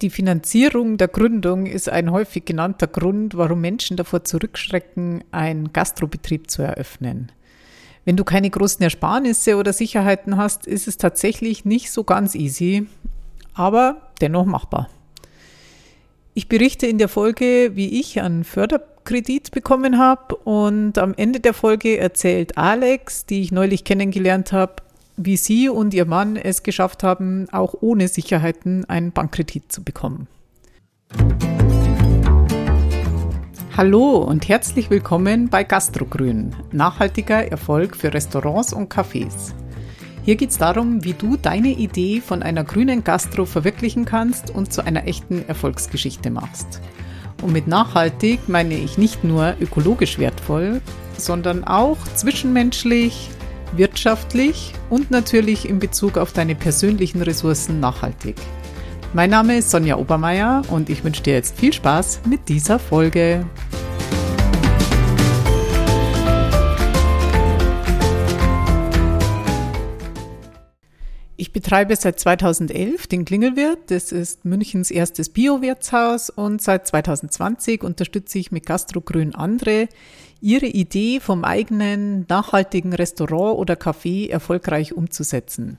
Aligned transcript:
Die 0.00 0.10
Finanzierung 0.10 0.96
der 0.96 1.08
Gründung 1.08 1.66
ist 1.66 1.88
ein 1.88 2.12
häufig 2.12 2.44
genannter 2.44 2.86
Grund, 2.86 3.36
warum 3.36 3.60
Menschen 3.60 3.96
davor 3.96 4.22
zurückschrecken, 4.22 5.24
einen 5.32 5.72
Gastrobetrieb 5.72 6.48
zu 6.48 6.62
eröffnen. 6.62 7.32
Wenn 8.04 8.16
du 8.16 8.22
keine 8.22 8.48
großen 8.48 8.80
Ersparnisse 8.80 9.56
oder 9.56 9.72
Sicherheiten 9.72 10.36
hast, 10.36 10.68
ist 10.68 10.86
es 10.86 10.98
tatsächlich 10.98 11.64
nicht 11.64 11.90
so 11.90 12.04
ganz 12.04 12.36
easy, 12.36 12.86
aber 13.54 14.12
dennoch 14.20 14.46
machbar. 14.46 14.88
Ich 16.32 16.48
berichte 16.48 16.86
in 16.86 16.98
der 16.98 17.08
Folge, 17.08 17.72
wie 17.74 17.98
ich 17.98 18.20
einen 18.20 18.44
Förderkredit 18.44 19.50
bekommen 19.50 19.98
habe 19.98 20.36
und 20.36 20.96
am 20.96 21.12
Ende 21.16 21.40
der 21.40 21.54
Folge 21.54 21.98
erzählt 21.98 22.56
Alex, 22.56 23.26
die 23.26 23.40
ich 23.40 23.50
neulich 23.50 23.82
kennengelernt 23.82 24.52
habe, 24.52 24.76
wie 25.18 25.36
sie 25.36 25.68
und 25.68 25.92
ihr 25.94 26.06
Mann 26.06 26.36
es 26.36 26.62
geschafft 26.62 27.02
haben, 27.02 27.48
auch 27.50 27.74
ohne 27.80 28.06
Sicherheiten 28.06 28.84
einen 28.88 29.10
Bankkredit 29.10 29.70
zu 29.70 29.82
bekommen. 29.82 30.28
Hallo 33.76 34.18
und 34.18 34.48
herzlich 34.48 34.90
willkommen 34.90 35.48
bei 35.48 35.64
Gastrogrün, 35.64 36.54
nachhaltiger 36.70 37.50
Erfolg 37.50 37.96
für 37.96 38.14
Restaurants 38.14 38.72
und 38.72 38.92
Cafés. 38.92 39.52
Hier 40.24 40.36
geht 40.36 40.50
es 40.50 40.58
darum, 40.58 41.04
wie 41.04 41.14
du 41.14 41.36
deine 41.36 41.70
Idee 41.70 42.20
von 42.20 42.42
einer 42.42 42.62
grünen 42.62 43.02
Gastro 43.02 43.44
verwirklichen 43.44 44.04
kannst 44.04 44.50
und 44.50 44.72
zu 44.72 44.84
einer 44.84 45.06
echten 45.06 45.44
Erfolgsgeschichte 45.48 46.30
machst. 46.30 46.80
Und 47.42 47.52
mit 47.52 47.66
nachhaltig 47.66 48.48
meine 48.48 48.74
ich 48.74 48.98
nicht 48.98 49.24
nur 49.24 49.54
ökologisch 49.60 50.18
wertvoll, 50.18 50.80
sondern 51.16 51.64
auch 51.64 51.98
zwischenmenschlich, 52.14 53.30
wirtschaftlich 53.76 54.72
und 54.90 55.10
natürlich 55.10 55.68
in 55.68 55.78
Bezug 55.78 56.16
auf 56.16 56.32
deine 56.32 56.54
persönlichen 56.54 57.22
Ressourcen 57.22 57.80
nachhaltig. 57.80 58.36
Mein 59.14 59.30
Name 59.30 59.58
ist 59.58 59.70
Sonja 59.70 59.96
Obermeier 59.96 60.62
und 60.68 60.90
ich 60.90 61.02
wünsche 61.02 61.22
dir 61.22 61.34
jetzt 61.34 61.58
viel 61.58 61.72
Spaß 61.72 62.20
mit 62.28 62.48
dieser 62.48 62.78
Folge. 62.78 63.46
Ich 71.40 71.52
betreibe 71.52 71.94
seit 71.94 72.18
2011 72.18 73.06
den 73.06 73.24
Klingelwirt. 73.24 73.92
Das 73.92 74.10
ist 74.10 74.44
Münchens 74.44 74.90
erstes 74.90 75.28
Bio-Wirtshaus 75.28 76.30
und 76.30 76.60
seit 76.60 76.86
2020 76.86 77.84
unterstütze 77.84 78.40
ich 78.40 78.50
mit 78.50 78.66
Gastrogrün 78.66 79.36
andere, 79.36 79.88
ihre 80.40 80.66
Idee 80.66 81.20
vom 81.20 81.44
eigenen 81.44 82.26
nachhaltigen 82.28 82.92
Restaurant 82.92 83.58
oder 83.58 83.74
Café 83.74 84.30
erfolgreich 84.30 84.92
umzusetzen. 84.92 85.78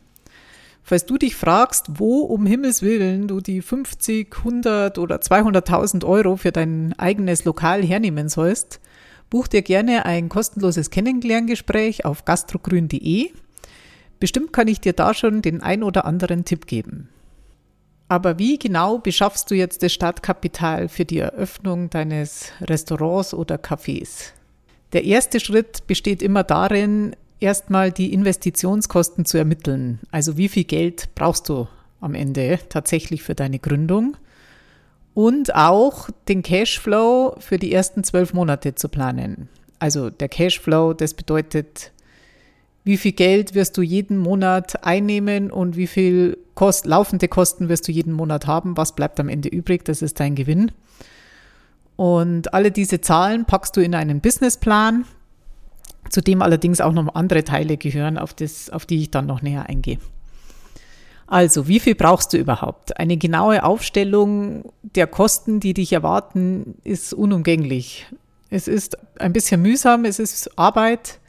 Falls 0.83 1.05
du 1.05 1.17
dich 1.17 1.35
fragst, 1.35 1.85
wo 1.99 2.21
um 2.21 2.45
Himmels 2.45 2.81
Willen 2.81 3.27
du 3.27 3.41
die 3.41 3.61
50, 3.61 4.35
100 4.37 4.97
oder 4.97 5.17
200.000 5.17 6.03
Euro 6.05 6.35
für 6.35 6.51
dein 6.51 6.93
eigenes 6.97 7.45
Lokal 7.45 7.83
hernehmen 7.83 8.27
sollst, 8.27 8.79
buch 9.29 9.47
dir 9.47 9.61
gerne 9.61 10.05
ein 10.05 10.29
kostenloses 10.29 10.89
Kennenlerngespräch 10.89 12.05
auf 12.05 12.25
gastrogrün.de 12.25 13.31
Bestimmt 14.19 14.51
kann 14.51 14.67
ich 14.67 14.81
dir 14.81 14.93
da 14.93 15.13
schon 15.13 15.41
den 15.41 15.61
ein 15.61 15.83
oder 15.83 16.05
anderen 16.05 16.43
Tipp 16.43 16.67
geben. 16.67 17.09
Aber 18.09 18.39
wie 18.39 18.57
genau 18.57 18.97
beschaffst 18.97 19.49
du 19.51 19.55
jetzt 19.55 19.83
das 19.83 19.93
Startkapital 19.93 20.89
für 20.89 21.05
die 21.05 21.19
Eröffnung 21.19 21.89
deines 21.89 22.51
Restaurants 22.59 23.33
oder 23.33 23.55
Cafés? 23.55 24.31
Der 24.93 25.03
erste 25.03 25.39
Schritt 25.39 25.85
besteht 25.87 26.21
immer 26.21 26.43
darin, 26.43 27.15
erstmal 27.39 27.91
die 27.91 28.13
Investitionskosten 28.13 29.25
zu 29.25 29.37
ermitteln. 29.37 29.99
Also 30.11 30.37
wie 30.37 30.49
viel 30.49 30.63
Geld 30.63 31.09
brauchst 31.15 31.47
du 31.49 31.67
am 32.01 32.15
Ende 32.15 32.59
tatsächlich 32.69 33.23
für 33.23 33.35
deine 33.35 33.59
Gründung? 33.59 34.17
Und 35.13 35.53
auch 35.55 36.09
den 36.27 36.43
Cashflow 36.43 37.35
für 37.39 37.57
die 37.57 37.73
ersten 37.73 38.03
zwölf 38.03 38.33
Monate 38.33 38.75
zu 38.75 38.89
planen. 38.89 39.49
Also 39.77 40.09
der 40.09 40.29
Cashflow, 40.29 40.93
das 40.93 41.13
bedeutet 41.13 41.91
wie 42.83 42.97
viel 42.97 43.11
Geld 43.11 43.53
wirst 43.53 43.77
du 43.77 43.81
jeden 43.81 44.17
Monat 44.17 44.83
einnehmen 44.83 45.51
und 45.51 45.75
wie 45.75 45.87
viel 45.87 46.37
Kost, 46.55 46.85
laufende 46.85 47.27
Kosten 47.27 47.69
wirst 47.69 47.87
du 47.87 47.91
jeden 47.91 48.13
Monat 48.13 48.47
haben, 48.47 48.77
was 48.77 48.95
bleibt 48.95 49.19
am 49.19 49.29
Ende 49.29 49.49
übrig, 49.49 49.85
das 49.85 50.01
ist 50.01 50.19
dein 50.19 50.35
Gewinn. 50.35 50.71
Und 51.99 52.53
alle 52.53 52.71
diese 52.71 53.01
Zahlen 53.01 53.43
packst 53.43 53.75
du 53.75 53.81
in 53.81 53.93
einen 53.93 54.21
Businessplan, 54.21 55.03
zu 56.09 56.21
dem 56.21 56.41
allerdings 56.41 56.79
auch 56.79 56.93
noch 56.93 57.13
andere 57.13 57.43
Teile 57.43 57.75
gehören, 57.75 58.17
auf, 58.17 58.33
das, 58.33 58.69
auf 58.69 58.85
die 58.85 59.01
ich 59.01 59.11
dann 59.11 59.25
noch 59.25 59.41
näher 59.41 59.67
eingehe. 59.67 59.97
Also, 61.27 61.67
wie 61.67 61.81
viel 61.81 61.95
brauchst 61.95 62.31
du 62.31 62.37
überhaupt? 62.37 62.97
Eine 62.97 63.17
genaue 63.17 63.65
Aufstellung 63.65 64.71
der 64.81 65.07
Kosten, 65.07 65.59
die 65.59 65.73
dich 65.73 65.91
erwarten, 65.91 66.75
ist 66.85 67.13
unumgänglich. 67.13 68.07
Es 68.49 68.69
ist 68.69 68.97
ein 69.19 69.33
bisschen 69.33 69.61
mühsam, 69.61 70.05
es 70.05 70.19
ist 70.19 70.57
Arbeit, 70.57 71.19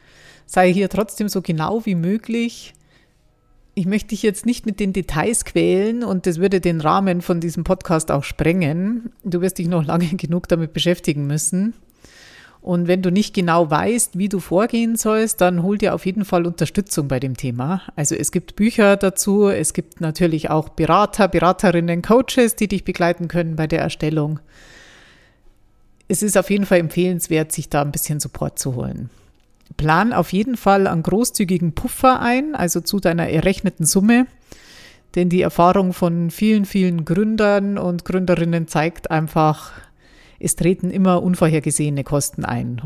sei 0.46 0.72
hier 0.72 0.88
trotzdem 0.88 1.28
so 1.28 1.42
genau 1.42 1.84
wie 1.84 1.96
möglich. 1.96 2.74
Ich 3.80 3.86
möchte 3.86 4.08
dich 4.08 4.22
jetzt 4.22 4.44
nicht 4.44 4.66
mit 4.66 4.78
den 4.78 4.92
Details 4.92 5.46
quälen 5.46 6.04
und 6.04 6.26
das 6.26 6.36
würde 6.36 6.60
den 6.60 6.82
Rahmen 6.82 7.22
von 7.22 7.40
diesem 7.40 7.64
Podcast 7.64 8.10
auch 8.10 8.24
sprengen. 8.24 9.10
Du 9.24 9.40
wirst 9.40 9.56
dich 9.56 9.68
noch 9.68 9.82
lange 9.82 10.04
genug 10.16 10.48
damit 10.48 10.74
beschäftigen 10.74 11.26
müssen. 11.26 11.72
Und 12.60 12.88
wenn 12.88 13.00
du 13.00 13.10
nicht 13.10 13.34
genau 13.34 13.70
weißt, 13.70 14.18
wie 14.18 14.28
du 14.28 14.38
vorgehen 14.38 14.96
sollst, 14.96 15.40
dann 15.40 15.62
hol 15.62 15.78
dir 15.78 15.94
auf 15.94 16.04
jeden 16.04 16.26
Fall 16.26 16.46
Unterstützung 16.46 17.08
bei 17.08 17.20
dem 17.20 17.38
Thema. 17.38 17.80
Also 17.96 18.14
es 18.16 18.32
gibt 18.32 18.54
Bücher 18.54 18.98
dazu, 18.98 19.48
es 19.48 19.72
gibt 19.72 20.02
natürlich 20.02 20.50
auch 20.50 20.68
Berater, 20.68 21.26
Beraterinnen, 21.26 22.02
Coaches, 22.02 22.56
die 22.56 22.68
dich 22.68 22.84
begleiten 22.84 23.28
können 23.28 23.56
bei 23.56 23.66
der 23.66 23.80
Erstellung. 23.80 24.40
Es 26.06 26.22
ist 26.22 26.36
auf 26.36 26.50
jeden 26.50 26.66
Fall 26.66 26.80
empfehlenswert, 26.80 27.50
sich 27.50 27.70
da 27.70 27.80
ein 27.80 27.92
bisschen 27.92 28.20
Support 28.20 28.58
zu 28.58 28.74
holen. 28.74 29.08
Plan 29.76 30.12
auf 30.12 30.32
jeden 30.32 30.56
Fall 30.56 30.86
einen 30.86 31.02
großzügigen 31.02 31.74
Puffer 31.74 32.20
ein, 32.20 32.54
also 32.54 32.80
zu 32.80 33.00
deiner 33.00 33.28
errechneten 33.28 33.86
Summe. 33.86 34.26
Denn 35.14 35.28
die 35.28 35.42
Erfahrung 35.42 35.92
von 35.92 36.30
vielen, 36.30 36.64
vielen 36.64 37.04
Gründern 37.04 37.78
und 37.78 38.04
Gründerinnen 38.04 38.68
zeigt 38.68 39.10
einfach, 39.10 39.72
es 40.38 40.56
treten 40.56 40.90
immer 40.90 41.22
unvorhergesehene 41.22 42.04
Kosten 42.04 42.44
ein. 42.44 42.80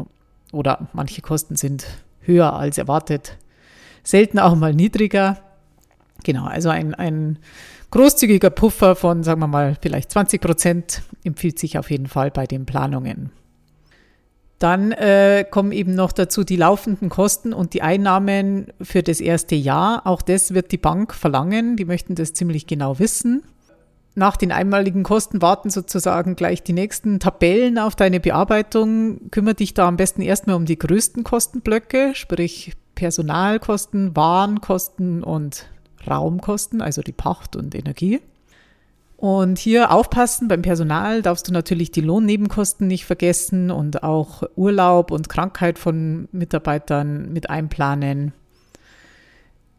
Oder 0.52 0.88
manche 0.92 1.20
Kosten 1.20 1.56
sind 1.56 1.84
höher 2.20 2.54
als 2.54 2.78
erwartet, 2.78 3.38
selten 4.02 4.38
auch 4.38 4.54
mal 4.54 4.72
niedriger. 4.72 5.38
Genau, 6.22 6.46
also 6.46 6.70
ein, 6.70 6.94
ein 6.94 7.38
großzügiger 7.90 8.50
Puffer 8.50 8.96
von, 8.96 9.22
sagen 9.22 9.40
wir 9.40 9.46
mal, 9.46 9.76
vielleicht 9.80 10.10
20 10.10 10.40
Prozent 10.40 11.02
empfiehlt 11.24 11.58
sich 11.58 11.78
auf 11.78 11.90
jeden 11.90 12.06
Fall 12.06 12.30
bei 12.30 12.46
den 12.46 12.66
Planungen. 12.66 13.30
Dann 14.58 14.92
äh, 14.92 15.44
kommen 15.50 15.72
eben 15.72 15.94
noch 15.94 16.12
dazu 16.12 16.44
die 16.44 16.56
laufenden 16.56 17.08
Kosten 17.08 17.52
und 17.52 17.74
die 17.74 17.82
Einnahmen 17.82 18.68
für 18.80 19.02
das 19.02 19.20
erste 19.20 19.54
Jahr. 19.54 20.06
Auch 20.06 20.22
das 20.22 20.54
wird 20.54 20.72
die 20.72 20.78
Bank 20.78 21.12
verlangen. 21.12 21.76
Die 21.76 21.84
möchten 21.84 22.14
das 22.14 22.32
ziemlich 22.32 22.66
genau 22.66 22.98
wissen. 22.98 23.42
Nach 24.16 24.36
den 24.36 24.52
einmaligen 24.52 25.02
Kosten 25.02 25.42
warten 25.42 25.70
sozusagen 25.70 26.36
gleich 26.36 26.62
die 26.62 26.72
nächsten 26.72 27.18
Tabellen 27.18 27.78
auf 27.78 27.96
deine 27.96 28.20
Bearbeitung. 28.20 29.30
Kümmere 29.32 29.54
dich 29.54 29.74
da 29.74 29.88
am 29.88 29.96
besten 29.96 30.22
erstmal 30.22 30.54
um 30.54 30.66
die 30.66 30.78
größten 30.78 31.24
Kostenblöcke, 31.24 32.12
sprich 32.14 32.74
Personalkosten, 32.94 34.14
Warenkosten 34.14 35.24
und 35.24 35.66
Raumkosten, 36.08 36.80
also 36.80 37.02
die 37.02 37.12
Pacht 37.12 37.56
und 37.56 37.74
Energie. 37.74 38.20
Und 39.24 39.58
hier 39.58 39.90
aufpassen, 39.90 40.48
beim 40.48 40.60
Personal 40.60 41.22
darfst 41.22 41.48
du 41.48 41.52
natürlich 41.54 41.90
die 41.90 42.02
Lohnnebenkosten 42.02 42.86
nicht 42.86 43.06
vergessen 43.06 43.70
und 43.70 44.02
auch 44.02 44.42
Urlaub 44.54 45.10
und 45.10 45.30
Krankheit 45.30 45.78
von 45.78 46.28
Mitarbeitern 46.30 47.32
mit 47.32 47.48
einplanen. 47.48 48.34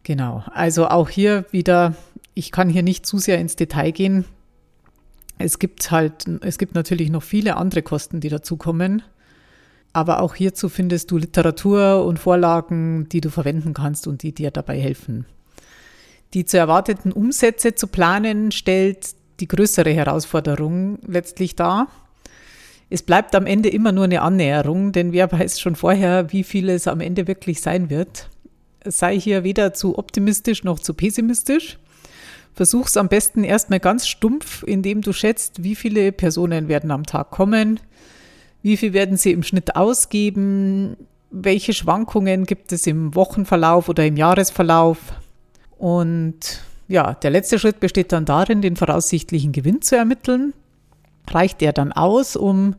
Genau, 0.02 0.42
also 0.52 0.88
auch 0.88 1.08
hier 1.08 1.44
wieder, 1.52 1.94
ich 2.34 2.50
kann 2.50 2.68
hier 2.68 2.82
nicht 2.82 3.06
zu 3.06 3.18
sehr 3.18 3.38
ins 3.38 3.54
Detail 3.54 3.92
gehen. 3.92 4.24
Es 5.38 5.60
gibt 5.60 5.92
halt, 5.92 6.26
es 6.40 6.58
gibt 6.58 6.74
natürlich 6.74 7.10
noch 7.10 7.22
viele 7.22 7.56
andere 7.56 7.82
Kosten, 7.82 8.18
die 8.18 8.30
dazukommen. 8.30 9.02
Aber 9.92 10.22
auch 10.22 10.34
hierzu 10.34 10.68
findest 10.68 11.12
du 11.12 11.18
Literatur 11.18 12.04
und 12.04 12.18
Vorlagen, 12.18 13.08
die 13.10 13.20
du 13.20 13.30
verwenden 13.30 13.74
kannst 13.74 14.08
und 14.08 14.24
die 14.24 14.32
dir 14.32 14.50
dabei 14.50 14.80
helfen. 14.80 15.24
Die 16.34 16.44
zu 16.44 16.58
erwarteten 16.58 17.12
Umsätze 17.12 17.76
zu 17.76 17.86
planen 17.86 18.50
stellt 18.50 19.14
die 19.40 19.48
größere 19.48 19.90
Herausforderung 19.90 20.98
letztlich 21.06 21.56
da. 21.56 21.88
Es 22.88 23.02
bleibt 23.02 23.34
am 23.34 23.46
Ende 23.46 23.68
immer 23.68 23.92
nur 23.92 24.04
eine 24.04 24.22
Annäherung, 24.22 24.92
denn 24.92 25.12
wer 25.12 25.30
weiß 25.30 25.60
schon 25.60 25.74
vorher, 25.74 26.32
wie 26.32 26.44
viel 26.44 26.68
es 26.68 26.86
am 26.86 27.00
Ende 27.00 27.26
wirklich 27.26 27.60
sein 27.60 27.90
wird. 27.90 28.28
Sei 28.84 29.18
hier 29.18 29.42
weder 29.42 29.74
zu 29.74 29.98
optimistisch 29.98 30.62
noch 30.62 30.78
zu 30.78 30.94
pessimistisch. 30.94 31.78
Versuch's 32.54 32.96
am 32.96 33.08
besten 33.08 33.44
erstmal 33.44 33.80
ganz 33.80 34.06
stumpf, 34.06 34.62
indem 34.62 35.02
du 35.02 35.12
schätzt, 35.12 35.62
wie 35.62 35.74
viele 35.74 36.12
Personen 36.12 36.68
werden 36.68 36.90
am 36.90 37.04
Tag 37.04 37.30
kommen, 37.30 37.80
wie 38.62 38.76
viel 38.76 38.92
werden 38.92 39.16
sie 39.16 39.32
im 39.32 39.42
Schnitt 39.42 39.76
ausgeben, 39.76 40.96
welche 41.30 41.74
Schwankungen 41.74 42.44
gibt 42.44 42.72
es 42.72 42.86
im 42.86 43.14
Wochenverlauf 43.14 43.88
oder 43.88 44.06
im 44.06 44.16
Jahresverlauf 44.16 44.98
und 45.76 46.62
ja, 46.88 47.14
der 47.14 47.30
letzte 47.30 47.58
Schritt 47.58 47.80
besteht 47.80 48.12
dann 48.12 48.24
darin, 48.24 48.62
den 48.62 48.76
voraussichtlichen 48.76 49.52
Gewinn 49.52 49.82
zu 49.82 49.96
ermitteln. 49.96 50.54
Reicht 51.28 51.60
der 51.60 51.72
dann 51.72 51.92
aus, 51.92 52.36
um 52.36 52.76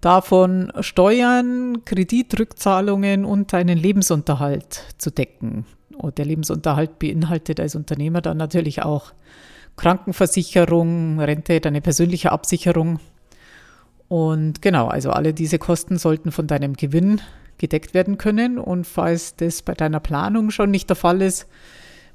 davon 0.00 0.72
Steuern, 0.80 1.84
Kreditrückzahlungen 1.84 3.24
und 3.24 3.52
deinen 3.52 3.78
Lebensunterhalt 3.78 4.84
zu 4.98 5.10
decken. 5.10 5.64
Und 5.96 6.18
der 6.18 6.26
Lebensunterhalt 6.26 6.98
beinhaltet 6.98 7.58
als 7.58 7.74
Unternehmer 7.74 8.20
dann 8.20 8.36
natürlich 8.36 8.82
auch 8.82 9.12
Krankenversicherung, 9.76 11.20
Rente, 11.20 11.60
deine 11.60 11.80
persönliche 11.80 12.32
Absicherung. 12.32 12.98
Und 14.08 14.60
genau, 14.62 14.88
also 14.88 15.10
alle 15.10 15.32
diese 15.32 15.58
Kosten 15.58 15.98
sollten 15.98 16.30
von 16.30 16.46
deinem 16.46 16.74
Gewinn 16.74 17.20
gedeckt 17.58 17.94
werden 17.94 18.18
können. 18.18 18.58
Und 18.58 18.86
falls 18.86 19.36
das 19.36 19.62
bei 19.62 19.72
deiner 19.72 20.00
Planung 20.00 20.50
schon 20.50 20.70
nicht 20.70 20.90
der 20.90 20.96
Fall 20.96 21.22
ist, 21.22 21.46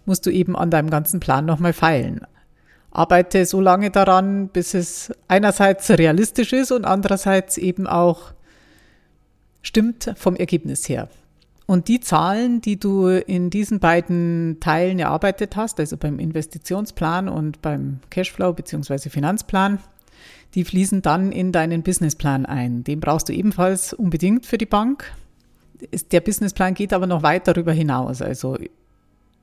musst 0.05 0.25
du 0.25 0.29
eben 0.29 0.55
an 0.55 0.71
deinem 0.71 0.89
ganzen 0.89 1.19
Plan 1.19 1.45
nochmal 1.45 1.73
feilen. 1.73 2.21
Arbeite 2.91 3.45
so 3.45 3.61
lange 3.61 3.89
daran, 3.89 4.49
bis 4.49 4.73
es 4.73 5.13
einerseits 5.27 5.89
realistisch 5.89 6.51
ist 6.51 6.71
und 6.71 6.85
andererseits 6.85 7.57
eben 7.57 7.87
auch 7.87 8.33
stimmt 9.61 10.13
vom 10.17 10.35
Ergebnis 10.35 10.89
her. 10.89 11.07
Und 11.67 11.87
die 11.87 12.01
Zahlen, 12.01 12.59
die 12.59 12.77
du 12.77 13.07
in 13.07 13.49
diesen 13.49 13.79
beiden 13.79 14.57
Teilen 14.59 14.99
erarbeitet 14.99 15.55
hast, 15.55 15.79
also 15.79 15.95
beim 15.95 16.19
Investitionsplan 16.19 17.29
und 17.29 17.61
beim 17.61 18.01
Cashflow 18.09 18.51
bzw. 18.51 19.09
Finanzplan, 19.09 19.79
die 20.53 20.65
fließen 20.65 21.01
dann 21.01 21.31
in 21.31 21.53
deinen 21.53 21.81
Businessplan 21.81 22.45
ein. 22.45 22.83
Den 22.83 22.99
brauchst 22.99 23.29
du 23.29 23.33
ebenfalls 23.33 23.93
unbedingt 23.93 24.45
für 24.45 24.57
die 24.57 24.65
Bank. 24.65 25.13
Der 26.11 26.19
Businessplan 26.19 26.73
geht 26.73 26.91
aber 26.91 27.07
noch 27.07 27.23
weit 27.23 27.47
darüber 27.47 27.71
hinaus. 27.71 28.21
Also 28.21 28.57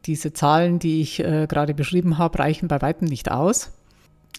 diese 0.07 0.33
Zahlen, 0.33 0.79
die 0.79 1.01
ich 1.01 1.21
äh, 1.21 1.47
gerade 1.49 1.75
beschrieben 1.75 2.19
habe, 2.19 2.39
reichen 2.39 2.69
bei 2.69 2.81
weitem 2.81 3.09
nicht 3.09 3.31
aus. 3.31 3.73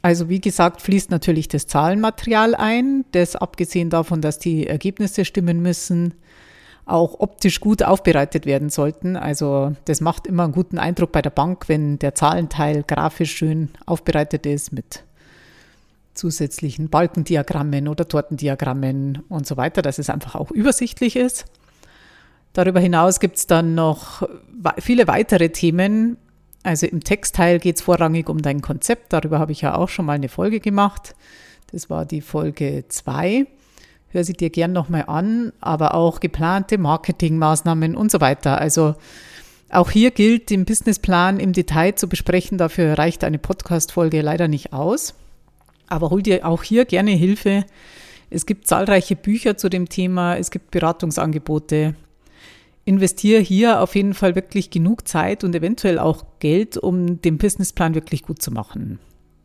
Also 0.02 0.30
wie 0.30 0.40
gesagt, 0.40 0.82
fließt 0.82 1.12
natürlich 1.12 1.48
das 1.50 1.68
Zahlenmaterial 1.68 2.56
ein, 2.56 3.04
das 3.12 3.36
abgesehen 3.36 3.90
davon, 3.90 4.22
dass 4.22 4.40
die 4.40 4.66
Ergebnisse 4.66 5.26
stimmen 5.26 5.62
müssen, 5.62 6.14
auch 6.86 7.20
optisch 7.20 7.60
gut 7.60 7.84
aufbereitet 7.84 8.46
werden 8.46 8.70
sollten. 8.70 9.18
Also 9.18 9.74
das 9.86 10.00
macht 10.02 10.26
immer 10.26 10.46
einen 10.46 10.54
guten 10.54 10.80
Eindruck 10.80 11.12
bei 11.12 11.22
der 11.22 11.30
Bank, 11.30 11.68
wenn 11.68 12.00
der 12.00 12.16
Zahlenteil 12.16 12.84
grafisch 12.84 13.36
schön 13.36 13.70
aufbereitet 13.86 14.46
ist 14.46 14.72
mit 14.72 15.04
zusätzlichen 16.14 16.90
Balkendiagrammen 16.90 17.88
oder 17.88 18.08
Tortendiagrammen 18.08 19.24
und 19.30 19.48
so 19.48 19.58
weiter, 19.58 19.82
dass 19.82 20.00
es 20.00 20.10
einfach 20.10 20.36
auch 20.36 20.52
übersichtlich 20.52 21.16
ist. 21.16 21.46
Darüber 22.54 22.80
hinaus 22.80 23.20
gibt 23.20 23.38
es 23.38 23.48
dann 23.48 23.76
noch 23.76 24.28
viele 24.80 25.08
weitere 25.08 25.50
Themen. 25.50 26.18
Also 26.64 26.88
im 26.88 27.04
Textteil 27.04 27.60
geht 27.60 27.78
es 27.78 27.82
vorrangig 27.82 28.30
um 28.30 28.42
dein 28.42 28.62
Konzept. 28.62 29.14
Darüber 29.14 29.40
habe 29.40 29.52
ich 29.52 29.62
ja 29.62 29.76
auch 29.76 29.90
schon 29.90 30.06
mal 30.06 30.14
eine 30.14 30.30
Folge 30.30 30.60
gemacht. 30.60 31.16
Das 31.72 31.90
war 31.90 32.06
die 32.06 32.22
Folge 32.22 32.86
2. 32.88 33.46
Hör 34.10 34.24
sie 34.24 34.34
dir 34.34 34.50
gern 34.50 34.74
nochmal 34.74 35.06
an, 35.08 35.54
aber 35.62 35.94
auch 35.94 36.20
geplante 36.20 36.80
Marketingmaßnahmen 36.80 37.96
und 37.96 38.12
so 38.12 38.20
weiter. 38.20 38.60
Also 38.60 38.96
auch 39.70 39.92
hier 39.92 40.10
gilt, 40.10 40.50
den 40.50 40.66
Businessplan 40.66 41.40
im 41.40 41.54
Detail 41.54 41.94
zu 41.94 42.10
besprechen. 42.10 42.58
Dafür 42.58 42.98
reicht 42.98 43.24
eine 43.24 43.38
Podcast-Folge 43.38 44.22
leider 44.22 44.48
nicht 44.48 44.74
aus. 44.74 45.14
Aber 45.88 46.10
hol 46.10 46.24
dir 46.24 46.46
auch 46.46 46.64
hier 46.64 46.86
gerne 46.86 47.12
Hilfe. 47.12 47.66
Es 48.32 48.48
gibt 48.48 48.68
zahlreiche 48.68 49.16
Bücher 49.16 49.58
zu 49.58 49.70
dem 49.70 49.88
Thema. 49.90 50.38
Es 50.38 50.50
gibt 50.50 50.72
Beratungsangebote 50.72 51.96
investiere 52.90 53.40
hier 53.40 53.82
auf 53.82 53.96
jeden 53.96 54.16
Fall 54.16 54.34
wirklich 54.34 54.72
genug 54.72 55.08
Zeit 55.08 55.44
und 55.44 55.54
eventuell 55.54 56.00
auch 56.00 56.26
Geld, 56.40 56.76
um 56.76 57.22
den 57.22 57.38
Businessplan 57.38 57.94
wirklich 57.94 58.24
gut 58.24 58.42
zu 58.42 58.50
machen. 58.50 58.98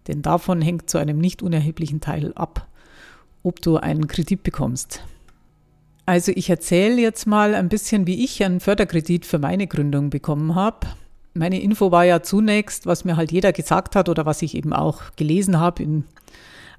Denn 0.08 0.22
davon 0.22 0.62
hängt 0.62 0.88
zu 0.88 0.96
einem 0.96 1.18
nicht 1.18 1.42
unerheblichen 1.42 2.00
Teil 2.00 2.32
ab, 2.34 2.66
ob 3.42 3.60
du 3.60 3.76
einen 3.76 4.06
Kredit 4.08 4.42
bekommst. 4.42 5.04
Also 6.06 6.32
ich 6.34 6.48
erzähle 6.48 7.02
jetzt 7.02 7.26
mal 7.26 7.54
ein 7.54 7.68
bisschen, 7.68 8.06
wie 8.06 8.24
ich 8.24 8.42
einen 8.42 8.60
Förderkredit 8.60 9.26
für 9.26 9.38
meine 9.38 9.66
Gründung 9.66 10.08
bekommen 10.08 10.54
habe. 10.54 10.86
Meine 11.34 11.60
Info 11.60 11.92
war 11.92 12.04
ja 12.04 12.22
zunächst, 12.22 12.86
was 12.86 13.04
mir 13.04 13.18
halt 13.18 13.30
jeder 13.30 13.52
gesagt 13.52 13.94
hat 13.94 14.08
oder 14.08 14.24
was 14.24 14.40
ich 14.40 14.54
eben 14.54 14.72
auch 14.72 15.02
gelesen 15.16 15.60
habe 15.60 15.82
in 15.82 16.04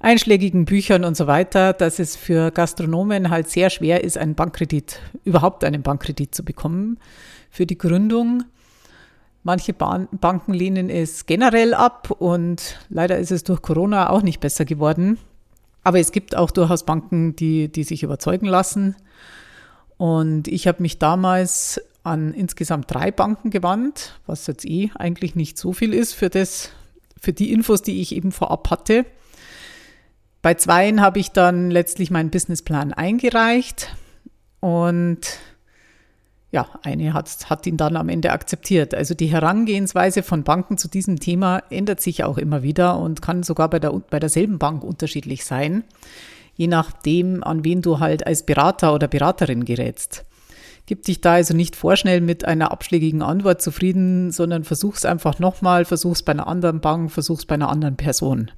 einschlägigen 0.05 0.65
Büchern 0.65 1.03
und 1.03 1.17
so 1.17 1.25
weiter, 1.25 1.73
dass 1.73 1.97
es 1.97 2.15
für 2.15 2.51
Gastronomen 2.51 3.31
halt 3.31 3.49
sehr 3.49 3.71
schwer 3.71 4.03
ist, 4.03 4.19
einen 4.19 4.35
Bankkredit, 4.35 4.99
überhaupt 5.23 5.63
einen 5.63 5.81
Bankkredit 5.81 6.33
zu 6.33 6.45
bekommen 6.45 6.99
für 7.49 7.65
die 7.65 7.77
Gründung. 7.77 8.43
Manche 9.41 9.73
Ban 9.73 10.07
Banken 10.11 10.53
lehnen 10.53 10.91
es 10.91 11.25
generell 11.25 11.73
ab 11.73 12.11
und 12.11 12.77
leider 12.89 13.17
ist 13.17 13.31
es 13.31 13.43
durch 13.43 13.63
Corona 13.63 14.11
auch 14.11 14.21
nicht 14.21 14.39
besser 14.39 14.63
geworden. 14.63 15.17
Aber 15.83 15.99
es 15.99 16.11
gibt 16.11 16.35
auch 16.35 16.51
durchaus 16.51 16.85
Banken, 16.85 17.35
die, 17.35 17.71
die 17.71 17.83
sich 17.83 18.03
überzeugen 18.03 18.45
lassen. 18.45 18.95
Und 19.97 20.47
ich 20.47 20.67
habe 20.67 20.83
mich 20.83 20.99
damals 20.99 21.81
an 22.03 22.31
insgesamt 22.35 22.93
drei 22.93 23.09
Banken 23.09 23.49
gewandt, 23.49 24.19
was 24.27 24.45
jetzt 24.45 24.65
eh 24.65 24.91
eigentlich 24.93 25.33
nicht 25.33 25.57
so 25.57 25.73
viel 25.73 25.95
ist 25.95 26.13
für 26.13 26.29
das, 26.29 26.69
für 27.19 27.33
die 27.33 27.51
Infos, 27.51 27.81
die 27.81 28.01
ich 28.01 28.15
eben 28.15 28.31
vorab 28.31 28.69
hatte. 28.69 29.05
Bei 30.45 30.53
zweien 30.53 31.01
habe 31.01 31.17
ich 31.17 31.31
dann 31.31 31.71
letztlich 31.71 32.11
meinen 32.11 32.29
Businessplan 32.29 32.93
eingereicht 32.93 33.95
und 34.59 35.17
ja, 36.51 36.67
eine 36.83 37.13
hat, 37.15 37.49
hat 37.49 37.65
ihn 37.65 37.77
dann 37.77 37.95
am 37.97 38.09
Ende 38.09 38.31
akzeptiert. 38.31 38.93
Also 38.93 39.15
die 39.15 39.25
Herangehensweise 39.25 40.21
von 40.21 40.43
Banken 40.43 40.77
zu 40.77 40.87
diesem 40.87 41.19
Thema 41.19 41.63
ändert 41.71 41.99
sich 41.99 42.23
auch 42.23 42.37
immer 42.37 42.61
wieder 42.61 42.99
und 42.99 43.23
kann 43.23 43.41
sogar 43.41 43.71
bei, 43.71 43.79
der, 43.79 43.89
bei 43.89 44.19
derselben 44.19 44.59
Bank 44.59 44.83
unterschiedlich 44.83 45.45
sein, 45.45 45.83
je 46.53 46.67
nachdem, 46.67 47.43
an 47.43 47.63
wen 47.63 47.81
du 47.81 47.99
halt 47.99 48.27
als 48.27 48.45
Berater 48.45 48.93
oder 48.93 49.07
Beraterin 49.07 49.65
gerätst. 49.65 50.25
Gib 50.85 51.05
dich 51.05 51.21
da 51.21 51.33
also 51.33 51.55
nicht 51.55 51.75
vorschnell 51.75 52.21
mit 52.21 52.45
einer 52.45 52.71
abschlägigen 52.71 53.23
Antwort 53.23 53.63
zufrieden, 53.63 54.29
sondern 54.31 54.63
versuch's 54.63 55.05
einfach 55.05 55.39
nochmal, 55.39 55.85
versuch's 55.85 56.21
bei 56.21 56.33
einer 56.33 56.45
anderen 56.45 56.81
Bank, 56.81 57.11
versuch's 57.11 57.47
bei 57.47 57.55
einer 57.55 57.69
anderen 57.69 57.97
Person. 57.97 58.51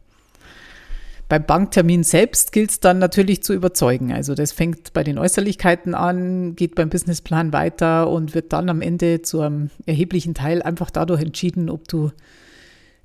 Beim 1.29 1.45
Banktermin 1.45 2.03
selbst 2.03 2.53
gilt 2.53 2.69
es 2.71 2.79
dann 2.79 2.99
natürlich 2.99 3.43
zu 3.43 3.53
überzeugen. 3.53 4.13
Also 4.13 4.33
das 4.33 4.53
fängt 4.53 4.93
bei 4.93 5.03
den 5.03 5.17
Äußerlichkeiten 5.17 5.93
an, 5.93 6.55
geht 6.55 6.75
beim 6.75 6.89
Businessplan 6.89 7.51
weiter 7.51 8.09
und 8.09 8.33
wird 8.33 8.53
dann 8.53 8.69
am 8.69 8.81
Ende 8.81 9.21
zu 9.21 9.41
einem 9.41 9.69
erheblichen 9.85 10.33
Teil 10.33 10.61
einfach 10.61 10.89
dadurch 10.89 11.21
entschieden, 11.21 11.69
ob 11.69 11.87
du 11.89 12.11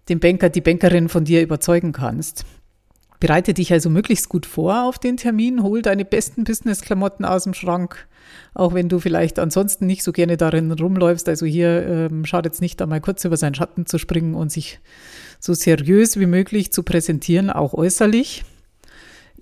den 0.09 0.21
Banker, 0.21 0.51
die 0.51 0.61
Bankerin 0.61 1.09
von 1.09 1.25
dir 1.25 1.43
überzeugen 1.43 1.93
kannst. 1.93 2.45
Bereite 3.19 3.55
dich 3.55 3.73
also 3.73 3.89
möglichst 3.89 4.29
gut 4.29 4.47
vor 4.47 4.89
auf 4.89 4.99
den 4.99 5.17
Termin, 5.17 5.63
hol 5.63 5.81
deine 5.81 6.05
besten 6.05 6.43
Businessklamotten 6.43 7.25
aus 7.25 7.45
dem 7.45 7.55
Schrank, 7.55 8.09
auch 8.53 8.75
wenn 8.75 8.89
du 8.89 8.99
vielleicht 8.99 9.39
ansonsten 9.39 9.87
nicht 9.87 10.03
so 10.03 10.11
gerne 10.11 10.37
darin 10.37 10.73
rumläufst. 10.73 11.29
Also 11.29 11.47
hier 11.47 11.87
ähm, 11.87 12.25
schaut 12.25 12.47
jetzt 12.47 12.61
nicht 12.61 12.83
einmal 12.83 13.01
kurz 13.01 13.25
über 13.25 13.37
seinen 13.37 13.55
Schatten 13.55 13.87
zu 13.87 13.99
springen 13.99 14.35
und 14.35 14.51
sich 14.51 14.81
so 15.43 15.55
seriös 15.55 16.21
wie 16.21 16.27
möglich 16.27 16.73
zu 16.73 16.85
präsentieren, 16.85 17.51
auch 17.51 17.75
äußerlich. 17.75 18.45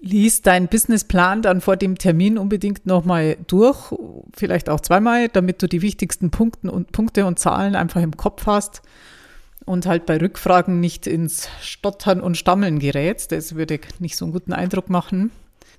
Lies 0.01 0.41
deinen 0.41 0.69
Businessplan 0.69 1.43
dann 1.43 1.61
vor 1.61 1.77
dem 1.77 1.99
Termin 1.99 2.39
unbedingt 2.39 2.87
nochmal 2.87 3.37
durch, 3.47 3.93
vielleicht 4.35 4.71
auch 4.71 4.81
zweimal, 4.81 5.29
damit 5.29 5.63
du 5.63 5.69
die 5.69 5.83
wichtigsten 5.83 6.31
Punkte 6.31 6.71
und, 6.71 6.91
Punkte 6.93 7.27
und 7.27 7.39
Zahlen 7.39 7.77
einfach 7.77 8.01
im 8.01 8.17
Kopf 8.17 8.47
hast 8.47 8.81
und 9.67 9.85
halt 9.85 10.07
bei 10.07 10.17
Rückfragen 10.17 10.81
nicht 10.81 11.07
ins 11.07 11.51
Stottern 11.61 12.23
und 12.23 12.39
Stammeln 12.39 12.79
gerätst. 12.79 13.31
Das 13.31 13.55
würde 13.55 13.79
nicht 13.99 14.17
so 14.17 14.25
einen 14.25 14.33
guten 14.33 14.55
Eindruck 14.55 14.89
machen. 14.89 15.31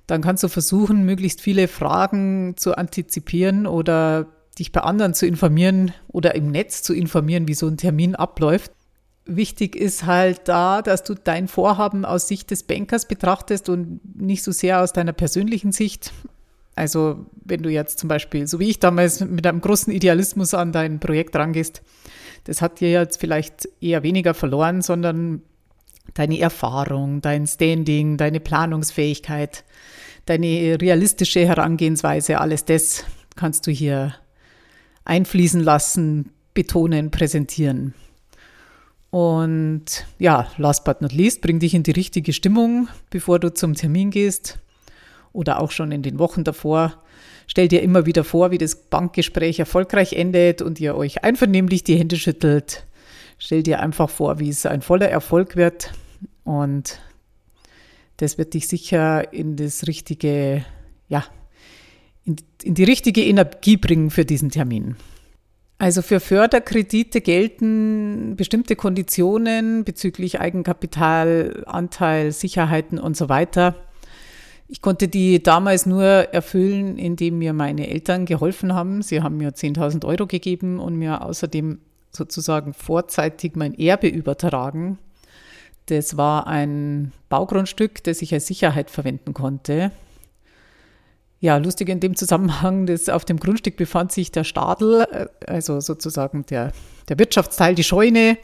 Dann 0.06 0.22
kannst 0.22 0.44
du 0.44 0.48
versuchen, 0.48 1.04
möglichst 1.04 1.40
viele 1.40 1.66
Fragen 1.66 2.54
zu 2.56 2.76
antizipieren 2.76 3.66
oder 3.66 4.28
dich 4.56 4.70
bei 4.70 4.82
anderen 4.82 5.14
zu 5.14 5.26
informieren 5.26 5.92
oder 6.06 6.36
im 6.36 6.52
Netz 6.52 6.84
zu 6.84 6.94
informieren, 6.94 7.48
wie 7.48 7.54
so 7.54 7.66
ein 7.66 7.76
Termin 7.76 8.14
abläuft. 8.14 8.70
Wichtig 9.24 9.76
ist 9.76 10.04
halt 10.04 10.48
da, 10.48 10.82
dass 10.82 11.04
du 11.04 11.14
dein 11.14 11.46
Vorhaben 11.46 12.04
aus 12.04 12.26
Sicht 12.26 12.50
des 12.50 12.64
Bankers 12.64 13.06
betrachtest 13.06 13.68
und 13.68 14.00
nicht 14.20 14.42
so 14.42 14.50
sehr 14.50 14.82
aus 14.82 14.92
deiner 14.92 15.12
persönlichen 15.12 15.70
Sicht. 15.70 16.12
Also 16.74 17.26
wenn 17.44 17.62
du 17.62 17.70
jetzt 17.70 17.98
zum 17.98 18.08
Beispiel, 18.08 18.46
so 18.46 18.58
wie 18.58 18.70
ich 18.70 18.80
damals, 18.80 19.20
mit 19.20 19.46
einem 19.46 19.60
großen 19.60 19.92
Idealismus 19.92 20.54
an 20.54 20.72
dein 20.72 20.98
Projekt 20.98 21.36
rangehst, 21.36 21.82
das 22.44 22.60
hat 22.60 22.80
dir 22.80 22.90
jetzt 22.90 23.20
vielleicht 23.20 23.68
eher 23.80 24.02
weniger 24.02 24.34
verloren, 24.34 24.82
sondern 24.82 25.42
deine 26.14 26.40
Erfahrung, 26.40 27.20
dein 27.20 27.46
Standing, 27.46 28.16
deine 28.16 28.40
Planungsfähigkeit, 28.40 29.64
deine 30.26 30.78
realistische 30.80 31.46
Herangehensweise, 31.46 32.40
alles 32.40 32.64
das 32.64 33.04
kannst 33.36 33.66
du 33.66 33.70
hier 33.70 34.14
einfließen 35.04 35.60
lassen, 35.60 36.30
betonen, 36.54 37.10
präsentieren. 37.10 37.94
Und 39.12 40.06
ja, 40.18 40.50
last 40.56 40.86
but 40.86 41.02
not 41.02 41.12
least, 41.12 41.42
bring 41.42 41.58
dich 41.58 41.74
in 41.74 41.82
die 41.82 41.90
richtige 41.90 42.32
Stimmung, 42.32 42.88
bevor 43.10 43.38
du 43.38 43.52
zum 43.52 43.74
Termin 43.74 44.10
gehst 44.10 44.58
oder 45.34 45.60
auch 45.60 45.70
schon 45.70 45.92
in 45.92 46.00
den 46.00 46.18
Wochen 46.18 46.44
davor. 46.44 46.94
Stell 47.46 47.68
dir 47.68 47.82
immer 47.82 48.06
wieder 48.06 48.24
vor, 48.24 48.52
wie 48.52 48.58
das 48.58 48.74
Bankgespräch 48.74 49.58
erfolgreich 49.58 50.14
endet 50.14 50.62
und 50.62 50.80
ihr 50.80 50.96
euch 50.96 51.24
einvernehmlich 51.24 51.84
die 51.84 51.96
Hände 51.96 52.16
schüttelt. 52.16 52.86
Stell 53.36 53.62
dir 53.62 53.80
einfach 53.80 54.08
vor, 54.08 54.38
wie 54.38 54.48
es 54.48 54.64
ein 54.64 54.80
voller 54.80 55.10
Erfolg 55.10 55.56
wird 55.56 55.92
und 56.44 56.98
das 58.16 58.38
wird 58.38 58.54
dich 58.54 58.66
sicher 58.66 59.30
in 59.30 59.56
das 59.56 59.86
richtige, 59.86 60.64
ja, 61.08 61.22
in, 62.24 62.36
in 62.62 62.72
die 62.72 62.84
richtige 62.84 63.22
Energie 63.22 63.76
bringen 63.76 64.08
für 64.08 64.24
diesen 64.24 64.48
Termin. 64.48 64.96
Also 65.82 66.00
für 66.00 66.20
Förderkredite 66.20 67.20
gelten 67.20 68.36
bestimmte 68.36 68.76
Konditionen 68.76 69.82
bezüglich 69.82 70.38
Eigenkapital, 70.38 71.64
Anteil, 71.66 72.30
Sicherheiten 72.30 73.00
und 73.00 73.16
so 73.16 73.28
weiter. 73.28 73.74
Ich 74.68 74.80
konnte 74.80 75.08
die 75.08 75.42
damals 75.42 75.84
nur 75.84 76.04
erfüllen, 76.04 76.98
indem 76.98 77.38
mir 77.40 77.52
meine 77.52 77.88
Eltern 77.88 78.26
geholfen 78.26 78.74
haben. 78.74 79.02
Sie 79.02 79.22
haben 79.22 79.38
mir 79.38 79.50
10.000 79.50 80.04
Euro 80.04 80.28
gegeben 80.28 80.78
und 80.78 80.94
mir 80.94 81.22
außerdem 81.22 81.80
sozusagen 82.12 82.74
vorzeitig 82.74 83.56
mein 83.56 83.76
Erbe 83.76 84.06
übertragen. 84.06 84.98
Das 85.86 86.16
war 86.16 86.46
ein 86.46 87.10
Baugrundstück, 87.28 88.04
das 88.04 88.22
ich 88.22 88.32
als 88.32 88.46
Sicherheit 88.46 88.88
verwenden 88.88 89.34
konnte. 89.34 89.90
Ja, 91.42 91.56
lustig 91.56 91.88
in 91.88 91.98
dem 91.98 92.14
Zusammenhang, 92.14 92.86
dass 92.86 93.08
auf 93.08 93.24
dem 93.24 93.40
Grundstück 93.40 93.76
befand 93.76 94.12
sich 94.12 94.30
der 94.30 94.44
Stadel, 94.44 95.08
äh, 95.10 95.26
also 95.44 95.80
sozusagen 95.80 96.46
der, 96.46 96.70
der 97.08 97.18
Wirtschaftsteil, 97.18 97.74
die 97.74 97.82
Scheune 97.82 98.38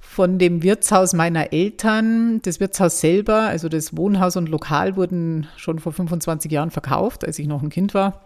von 0.00 0.38
dem 0.38 0.62
Wirtshaus 0.62 1.12
meiner 1.12 1.52
Eltern. 1.52 2.40
Das 2.40 2.58
Wirtshaus 2.58 3.00
selber, 3.00 3.42
also 3.42 3.68
das 3.68 3.98
Wohnhaus 3.98 4.36
und 4.36 4.48
Lokal 4.48 4.96
wurden 4.96 5.46
schon 5.58 5.78
vor 5.78 5.92
25 5.92 6.50
Jahren 6.50 6.70
verkauft, 6.70 7.22
als 7.22 7.38
ich 7.38 7.46
noch 7.46 7.62
ein 7.62 7.68
Kind 7.68 7.92
war. 7.92 8.22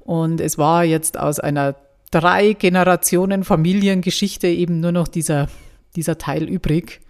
Und 0.00 0.38
es 0.38 0.58
war 0.58 0.84
jetzt 0.84 1.18
aus 1.18 1.40
einer 1.40 1.74
drei 2.10 2.52
Generationen 2.52 3.44
Familiengeschichte 3.44 4.48
eben 4.48 4.80
nur 4.80 4.92
noch 4.92 5.08
dieser, 5.08 5.48
dieser 5.96 6.18
Teil 6.18 6.42
übrig, 6.50 7.00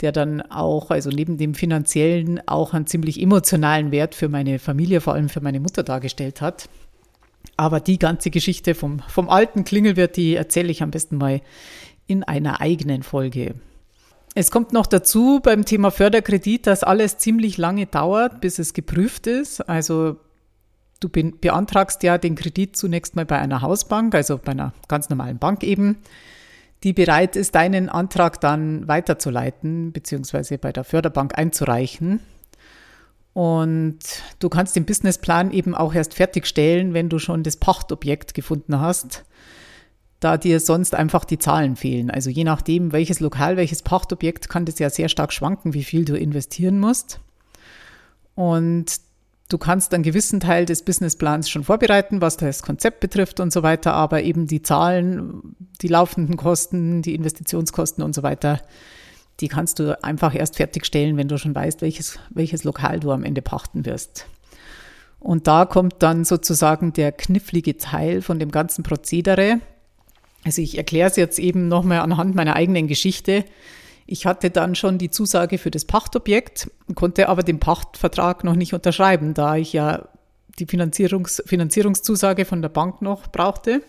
der 0.00 0.12
dann 0.12 0.42
auch, 0.42 0.90
also 0.90 1.10
neben 1.10 1.36
dem 1.36 1.54
finanziellen, 1.54 2.40
auch 2.46 2.74
einen 2.74 2.86
ziemlich 2.86 3.20
emotionalen 3.20 3.90
Wert 3.90 4.14
für 4.14 4.28
meine 4.28 4.58
Familie, 4.58 5.00
vor 5.00 5.14
allem 5.14 5.28
für 5.28 5.40
meine 5.40 5.60
Mutter 5.60 5.82
dargestellt 5.82 6.40
hat. 6.40 6.68
Aber 7.56 7.80
die 7.80 7.98
ganze 7.98 8.30
Geschichte 8.30 8.74
vom, 8.74 9.00
vom 9.08 9.28
alten 9.28 9.64
Klingelwirt, 9.64 10.16
die 10.16 10.34
erzähle 10.34 10.70
ich 10.70 10.82
am 10.82 10.90
besten 10.90 11.16
mal 11.16 11.40
in 12.06 12.22
einer 12.22 12.60
eigenen 12.60 13.02
Folge. 13.02 13.54
Es 14.34 14.50
kommt 14.50 14.72
noch 14.72 14.86
dazu 14.86 15.40
beim 15.42 15.64
Thema 15.64 15.90
Förderkredit, 15.90 16.66
dass 16.66 16.84
alles 16.84 17.18
ziemlich 17.18 17.56
lange 17.56 17.86
dauert, 17.86 18.40
bis 18.40 18.58
es 18.58 18.72
geprüft 18.72 19.26
ist. 19.26 19.60
Also 19.68 20.16
Du 21.00 21.08
beantragst 21.08 22.02
ja 22.02 22.18
den 22.18 22.34
Kredit 22.34 22.76
zunächst 22.76 23.14
mal 23.14 23.24
bei 23.24 23.38
einer 23.38 23.62
Hausbank, 23.62 24.14
also 24.14 24.36
bei 24.36 24.52
einer 24.52 24.72
ganz 24.88 25.08
normalen 25.08 25.38
Bank 25.38 25.62
eben, 25.62 25.98
die 26.84 26.92
bereit 26.92 27.36
ist, 27.36 27.54
deinen 27.54 27.88
Antrag 27.88 28.40
dann 28.40 28.86
weiterzuleiten, 28.86 29.92
beziehungsweise 29.92 30.58
bei 30.58 30.72
der 30.72 30.84
Förderbank 30.84 31.36
einzureichen. 31.36 32.20
Und 33.32 33.98
du 34.38 34.48
kannst 34.48 34.74
den 34.76 34.84
Businessplan 34.84 35.52
eben 35.52 35.74
auch 35.74 35.94
erst 35.94 36.14
fertigstellen, 36.14 36.94
wenn 36.94 37.08
du 37.08 37.18
schon 37.18 37.42
das 37.42 37.56
Pachtobjekt 37.56 38.34
gefunden 38.34 38.80
hast, 38.80 39.24
da 40.20 40.36
dir 40.36 40.58
sonst 40.58 40.94
einfach 40.94 41.24
die 41.24 41.38
Zahlen 41.38 41.76
fehlen. 41.76 42.10
Also 42.10 42.30
je 42.30 42.44
nachdem, 42.44 42.92
welches 42.92 43.20
Lokal, 43.20 43.56
welches 43.56 43.82
Pachtobjekt, 43.82 44.48
kann 44.48 44.64
das 44.64 44.78
ja 44.78 44.90
sehr 44.90 45.08
stark 45.08 45.32
schwanken, 45.32 45.74
wie 45.74 45.84
viel 45.84 46.04
du 46.04 46.16
investieren 46.16 46.80
musst. 46.80 47.20
Und 48.34 49.07
Du 49.48 49.56
kannst 49.56 49.94
einen 49.94 50.02
gewissen 50.02 50.40
Teil 50.40 50.66
des 50.66 50.82
Businessplans 50.82 51.48
schon 51.48 51.64
vorbereiten, 51.64 52.20
was 52.20 52.36
das 52.36 52.62
Konzept 52.62 53.00
betrifft 53.00 53.40
und 53.40 53.50
so 53.50 53.62
weiter, 53.62 53.94
aber 53.94 54.22
eben 54.22 54.46
die 54.46 54.60
Zahlen, 54.60 55.56
die 55.80 55.88
laufenden 55.88 56.36
Kosten, 56.36 57.00
die 57.00 57.14
Investitionskosten 57.14 58.04
und 58.04 58.14
so 58.14 58.22
weiter, 58.22 58.60
die 59.40 59.48
kannst 59.48 59.78
du 59.78 60.02
einfach 60.04 60.34
erst 60.34 60.56
fertigstellen, 60.56 61.16
wenn 61.16 61.28
du 61.28 61.38
schon 61.38 61.54
weißt, 61.54 61.80
welches, 61.80 62.18
welches 62.28 62.64
Lokal 62.64 63.00
du 63.00 63.10
am 63.10 63.24
Ende 63.24 63.40
pachten 63.40 63.86
wirst. 63.86 64.26
Und 65.18 65.46
da 65.46 65.64
kommt 65.64 65.96
dann 66.00 66.24
sozusagen 66.24 66.92
der 66.92 67.12
knifflige 67.12 67.78
Teil 67.78 68.20
von 68.20 68.38
dem 68.38 68.50
ganzen 68.50 68.82
Prozedere. 68.82 69.60
Also 70.44 70.60
ich 70.60 70.76
erkläre 70.76 71.08
es 71.08 71.16
jetzt 71.16 71.38
eben 71.38 71.68
nochmal 71.68 72.00
anhand 72.00 72.34
meiner 72.34 72.54
eigenen 72.54 72.86
Geschichte. 72.86 73.44
Ich 74.10 74.24
hatte 74.24 74.48
dann 74.48 74.74
schon 74.74 74.96
die 74.96 75.10
Zusage 75.10 75.58
für 75.58 75.70
das 75.70 75.84
Pachtobjekt, 75.84 76.70
konnte 76.94 77.28
aber 77.28 77.42
den 77.42 77.60
Pachtvertrag 77.60 78.42
noch 78.42 78.54
nicht 78.54 78.72
unterschreiben, 78.72 79.34
da 79.34 79.56
ich 79.56 79.74
ja 79.74 80.08
die 80.58 80.64
Finanzierungs 80.64 81.42
Finanzierungszusage 81.44 82.46
von 82.46 82.62
der 82.62 82.70
Bank 82.70 83.02
noch 83.02 83.26
brauchte. 83.26 83.82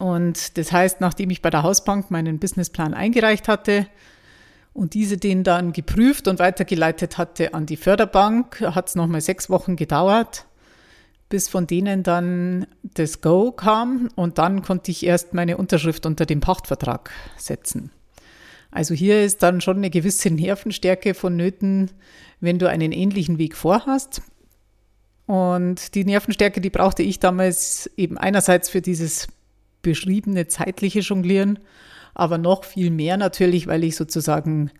Und 0.00 0.58
das 0.58 0.72
heißt, 0.72 1.00
nachdem 1.00 1.30
ich 1.30 1.40
bei 1.40 1.50
der 1.50 1.62
Hausbank 1.62 2.10
meinen 2.10 2.40
Businessplan 2.40 2.94
eingereicht 2.94 3.46
hatte 3.46 3.86
und 4.74 4.94
diese 4.94 5.18
den 5.18 5.44
dann 5.44 5.72
geprüft 5.72 6.26
und 6.26 6.40
weitergeleitet 6.40 7.16
hatte 7.16 7.54
an 7.54 7.64
die 7.64 7.76
Förderbank, 7.76 8.60
hat 8.60 8.88
es 8.88 8.96
nochmal 8.96 9.20
sechs 9.20 9.48
Wochen 9.48 9.76
gedauert, 9.76 10.46
bis 11.28 11.48
von 11.48 11.68
denen 11.68 12.02
dann 12.02 12.66
das 12.82 13.20
Go 13.20 13.52
kam 13.52 14.08
und 14.16 14.38
dann 14.38 14.62
konnte 14.62 14.90
ich 14.90 15.06
erst 15.06 15.32
meine 15.32 15.58
Unterschrift 15.58 16.06
unter 16.06 16.26
dem 16.26 16.40
Pachtvertrag 16.40 17.12
setzen. 17.36 17.92
Also 18.70 18.94
hier 18.94 19.22
ist 19.22 19.42
dann 19.42 19.60
schon 19.60 19.78
eine 19.78 19.90
gewisse 19.90 20.30
Nervenstärke 20.30 21.14
vonnöten, 21.14 21.90
wenn 22.40 22.58
du 22.58 22.68
einen 22.68 22.92
ähnlichen 22.92 23.38
Weg 23.38 23.56
vorhast. 23.56 24.22
Und 25.26 25.94
die 25.94 26.04
Nervenstärke, 26.04 26.60
die 26.60 26.70
brauchte 26.70 27.02
ich 27.02 27.18
damals 27.18 27.90
eben 27.96 28.16
einerseits 28.16 28.68
für 28.68 28.80
dieses 28.80 29.28
beschriebene 29.82 30.46
zeitliche 30.46 31.00
Jonglieren, 31.00 31.58
aber 32.14 32.38
noch 32.38 32.64
viel 32.64 32.90
mehr 32.90 33.16
natürlich, 33.16 33.66
weil 33.66 33.84
ich 33.84 33.96
sozusagen 33.96 34.70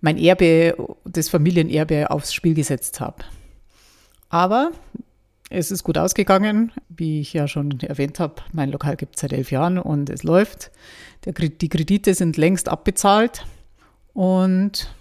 mein 0.00 0.18
Erbe, 0.18 0.76
das 1.04 1.28
Familienerbe 1.28 2.10
aufs 2.10 2.34
Spiel 2.34 2.54
gesetzt 2.54 3.00
habe. 3.00 3.24
Aber 4.28 4.72
es 5.54 5.70
ist 5.70 5.84
gut 5.84 5.96
ausgegangen, 5.96 6.72
wie 6.88 7.20
ich 7.20 7.32
ja 7.32 7.48
schon 7.48 7.78
erwähnt 7.80 8.20
habe. 8.20 8.36
Mein 8.52 8.70
Lokal 8.70 8.96
gibt 8.96 9.16
es 9.16 9.20
seit 9.20 9.32
elf 9.32 9.50
Jahren 9.50 9.78
und 9.78 10.10
es 10.10 10.22
läuft. 10.22 10.70
Der, 11.24 11.32
die 11.32 11.68
Kredite 11.68 12.14
sind 12.14 12.36
längst 12.36 12.68
abbezahlt. 12.68 13.46
Und 14.12 14.94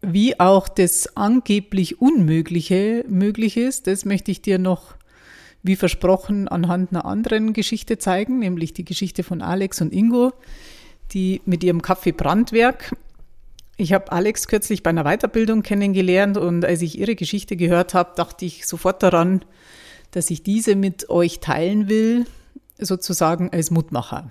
wie 0.00 0.38
auch 0.38 0.68
das 0.68 1.16
angeblich 1.16 2.00
Unmögliche 2.00 3.04
möglich 3.08 3.56
ist, 3.56 3.86
das 3.86 4.04
möchte 4.04 4.30
ich 4.30 4.42
dir 4.42 4.58
noch, 4.58 4.94
wie 5.62 5.76
versprochen, 5.76 6.46
anhand 6.48 6.92
einer 6.92 7.04
anderen 7.04 7.52
Geschichte 7.52 7.98
zeigen, 7.98 8.38
nämlich 8.38 8.72
die 8.72 8.84
Geschichte 8.84 9.24
von 9.24 9.42
Alex 9.42 9.80
und 9.80 9.92
Ingo, 9.92 10.32
die 11.12 11.40
mit 11.46 11.64
ihrem 11.64 11.82
Kaffee 11.82 12.12
Brandwerk 12.12 12.92
ich 13.78 13.92
habe 13.92 14.10
Alex 14.12 14.48
kürzlich 14.48 14.82
bei 14.82 14.90
einer 14.90 15.04
Weiterbildung 15.04 15.62
kennengelernt 15.62 16.36
und 16.36 16.64
als 16.64 16.82
ich 16.82 16.98
ihre 16.98 17.14
Geschichte 17.14 17.56
gehört 17.56 17.94
habe, 17.94 18.12
dachte 18.16 18.44
ich 18.44 18.66
sofort 18.66 19.02
daran, 19.02 19.44
dass 20.10 20.30
ich 20.30 20.42
diese 20.42 20.74
mit 20.74 21.08
euch 21.08 21.38
teilen 21.38 21.88
will, 21.88 22.26
sozusagen 22.78 23.50
als 23.50 23.70
Mutmacher. 23.70 24.30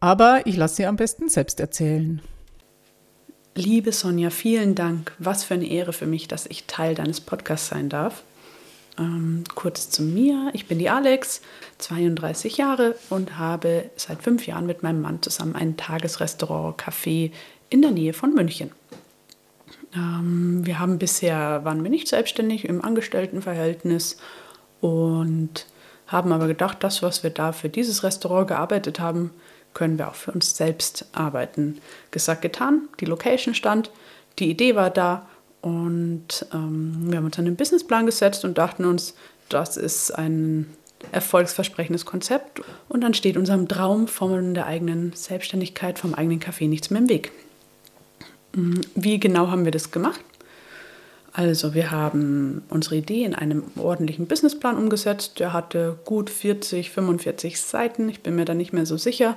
Aber 0.00 0.46
ich 0.46 0.56
lasse 0.56 0.76
sie 0.76 0.86
am 0.86 0.96
besten 0.96 1.28
selbst 1.28 1.60
erzählen. 1.60 2.22
Liebe 3.54 3.92
Sonja, 3.92 4.30
vielen 4.30 4.74
Dank. 4.74 5.12
Was 5.18 5.44
für 5.44 5.54
eine 5.54 5.66
Ehre 5.66 5.92
für 5.92 6.06
mich, 6.06 6.26
dass 6.26 6.46
ich 6.46 6.64
Teil 6.64 6.94
deines 6.94 7.20
Podcasts 7.20 7.68
sein 7.68 7.90
darf. 7.90 8.24
Ähm, 8.98 9.44
kurz 9.54 9.90
zu 9.90 10.02
mir. 10.02 10.50
Ich 10.54 10.66
bin 10.66 10.78
die 10.78 10.88
Alex, 10.88 11.42
32 11.78 12.56
Jahre 12.56 12.96
und 13.10 13.38
habe 13.38 13.90
seit 13.96 14.22
fünf 14.22 14.46
Jahren 14.46 14.64
mit 14.64 14.82
meinem 14.82 15.02
Mann 15.02 15.20
zusammen 15.20 15.54
ein 15.54 15.76
Tagesrestaurant, 15.76 16.80
Café 16.80 17.30
in 17.72 17.82
der 17.82 17.90
Nähe 17.90 18.12
von 18.12 18.34
München. 18.34 18.70
Ähm, 19.94 20.60
wir 20.64 20.78
haben 20.78 20.98
bisher, 20.98 21.64
waren 21.64 21.82
wir 21.82 21.90
nicht 21.90 22.08
selbstständig 22.08 22.64
im 22.66 22.84
Angestelltenverhältnis 22.84 24.18
und 24.80 25.66
haben 26.06 26.32
aber 26.32 26.46
gedacht, 26.46 26.78
das, 26.80 27.02
was 27.02 27.22
wir 27.22 27.30
da 27.30 27.52
für 27.52 27.68
dieses 27.68 28.02
Restaurant 28.02 28.48
gearbeitet 28.48 29.00
haben, 29.00 29.30
können 29.74 29.98
wir 29.98 30.08
auch 30.08 30.14
für 30.14 30.32
uns 30.32 30.56
selbst 30.56 31.06
arbeiten. 31.12 31.78
Gesagt, 32.10 32.42
getan, 32.42 32.88
die 33.00 33.06
Location 33.06 33.54
stand, 33.54 33.90
die 34.38 34.50
Idee 34.50 34.74
war 34.74 34.90
da 34.90 35.26
und 35.62 36.46
ähm, 36.52 37.06
wir 37.06 37.18
haben 37.18 37.26
uns 37.26 37.38
einen 37.38 37.56
Businessplan 37.56 38.06
gesetzt 38.06 38.44
und 38.44 38.58
dachten 38.58 38.84
uns, 38.84 39.14
das 39.48 39.76
ist 39.76 40.10
ein 40.10 40.66
erfolgsversprechendes 41.10 42.04
Konzept 42.04 42.62
und 42.88 43.02
dann 43.02 43.14
steht 43.14 43.36
unserem 43.36 43.66
Traum 43.66 44.08
von 44.08 44.54
der 44.54 44.66
eigenen 44.66 45.12
Selbstständigkeit, 45.14 45.98
vom 45.98 46.14
eigenen 46.14 46.40
Café 46.40 46.68
nichts 46.68 46.90
mehr 46.90 47.00
im 47.00 47.08
Weg. 47.08 47.32
Wie 48.52 49.18
genau 49.18 49.50
haben 49.50 49.64
wir 49.64 49.72
das 49.72 49.90
gemacht? 49.90 50.20
Also 51.32 51.72
wir 51.72 51.90
haben 51.90 52.62
unsere 52.68 52.96
Idee 52.96 53.24
in 53.24 53.34
einem 53.34 53.64
ordentlichen 53.76 54.26
Businessplan 54.26 54.76
umgesetzt. 54.76 55.40
Der 55.40 55.54
hatte 55.54 55.98
gut 56.04 56.28
40, 56.28 56.90
45 56.90 57.60
Seiten, 57.60 58.08
ich 58.08 58.22
bin 58.22 58.34
mir 58.36 58.44
da 58.44 58.52
nicht 58.52 58.72
mehr 58.72 58.84
so 58.84 58.98
sicher. 58.98 59.36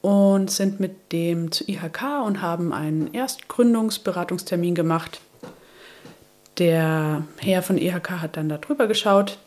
Und 0.00 0.50
sind 0.50 0.80
mit 0.80 1.12
dem 1.12 1.52
zu 1.52 1.68
IHK 1.68 2.24
und 2.24 2.40
haben 2.40 2.72
einen 2.72 3.12
Erstgründungsberatungstermin 3.12 4.74
gemacht. 4.74 5.20
Der 6.58 7.24
Herr 7.38 7.62
von 7.62 7.78
IHK 7.78 8.10
hat 8.22 8.36
dann 8.36 8.48
da 8.48 8.58
drüber 8.58 8.86
geschaut, 8.86 9.38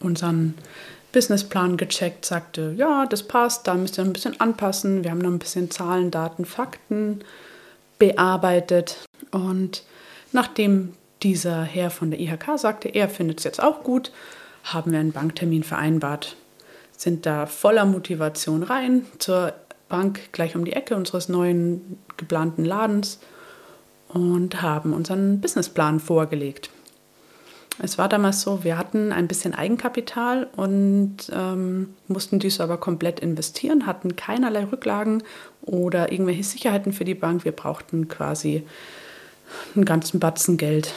unseren 0.00 0.54
Businessplan 1.14 1.76
gecheckt, 1.76 2.24
sagte, 2.24 2.74
ja, 2.76 3.06
das 3.06 3.22
passt, 3.22 3.68
da 3.68 3.74
müsst 3.74 3.98
ihr 3.98 4.04
ein 4.04 4.12
bisschen 4.12 4.38
anpassen. 4.40 5.04
Wir 5.04 5.12
haben 5.12 5.20
noch 5.20 5.30
ein 5.30 5.38
bisschen 5.38 5.70
Zahlen, 5.70 6.10
Daten, 6.10 6.44
Fakten 6.44 7.20
bearbeitet. 8.00 9.06
Und 9.30 9.84
nachdem 10.32 10.94
dieser 11.22 11.62
Herr 11.62 11.90
von 11.90 12.10
der 12.10 12.18
IHK 12.18 12.58
sagte, 12.58 12.88
er 12.88 13.08
findet 13.08 13.38
es 13.38 13.44
jetzt 13.44 13.62
auch 13.62 13.84
gut, 13.84 14.10
haben 14.64 14.90
wir 14.90 14.98
einen 14.98 15.12
Banktermin 15.12 15.62
vereinbart. 15.62 16.34
Sind 16.96 17.26
da 17.26 17.46
voller 17.46 17.84
Motivation 17.84 18.64
rein 18.64 19.06
zur 19.18 19.54
Bank 19.88 20.32
gleich 20.32 20.56
um 20.56 20.64
die 20.64 20.72
Ecke 20.72 20.96
unseres 20.96 21.28
neuen 21.28 21.98
geplanten 22.16 22.64
Ladens 22.64 23.20
und 24.08 24.62
haben 24.62 24.92
unseren 24.92 25.40
Businessplan 25.40 26.00
vorgelegt. 26.00 26.70
Es 27.82 27.98
war 27.98 28.08
damals 28.08 28.42
so, 28.42 28.62
wir 28.62 28.78
hatten 28.78 29.10
ein 29.10 29.26
bisschen 29.26 29.54
Eigenkapital 29.54 30.48
und 30.54 31.16
ähm, 31.32 31.94
mussten 32.06 32.38
dies 32.38 32.60
aber 32.60 32.76
komplett 32.76 33.18
investieren, 33.18 33.86
hatten 33.86 34.14
keinerlei 34.14 34.64
Rücklagen 34.64 35.24
oder 35.62 36.12
irgendwelche 36.12 36.44
Sicherheiten 36.44 36.92
für 36.92 37.04
die 37.04 37.14
Bank. 37.14 37.44
Wir 37.44 37.52
brauchten 37.52 38.06
quasi 38.06 38.62
einen 39.74 39.84
ganzen 39.84 40.20
Batzen 40.20 40.56
Geld. 40.56 40.94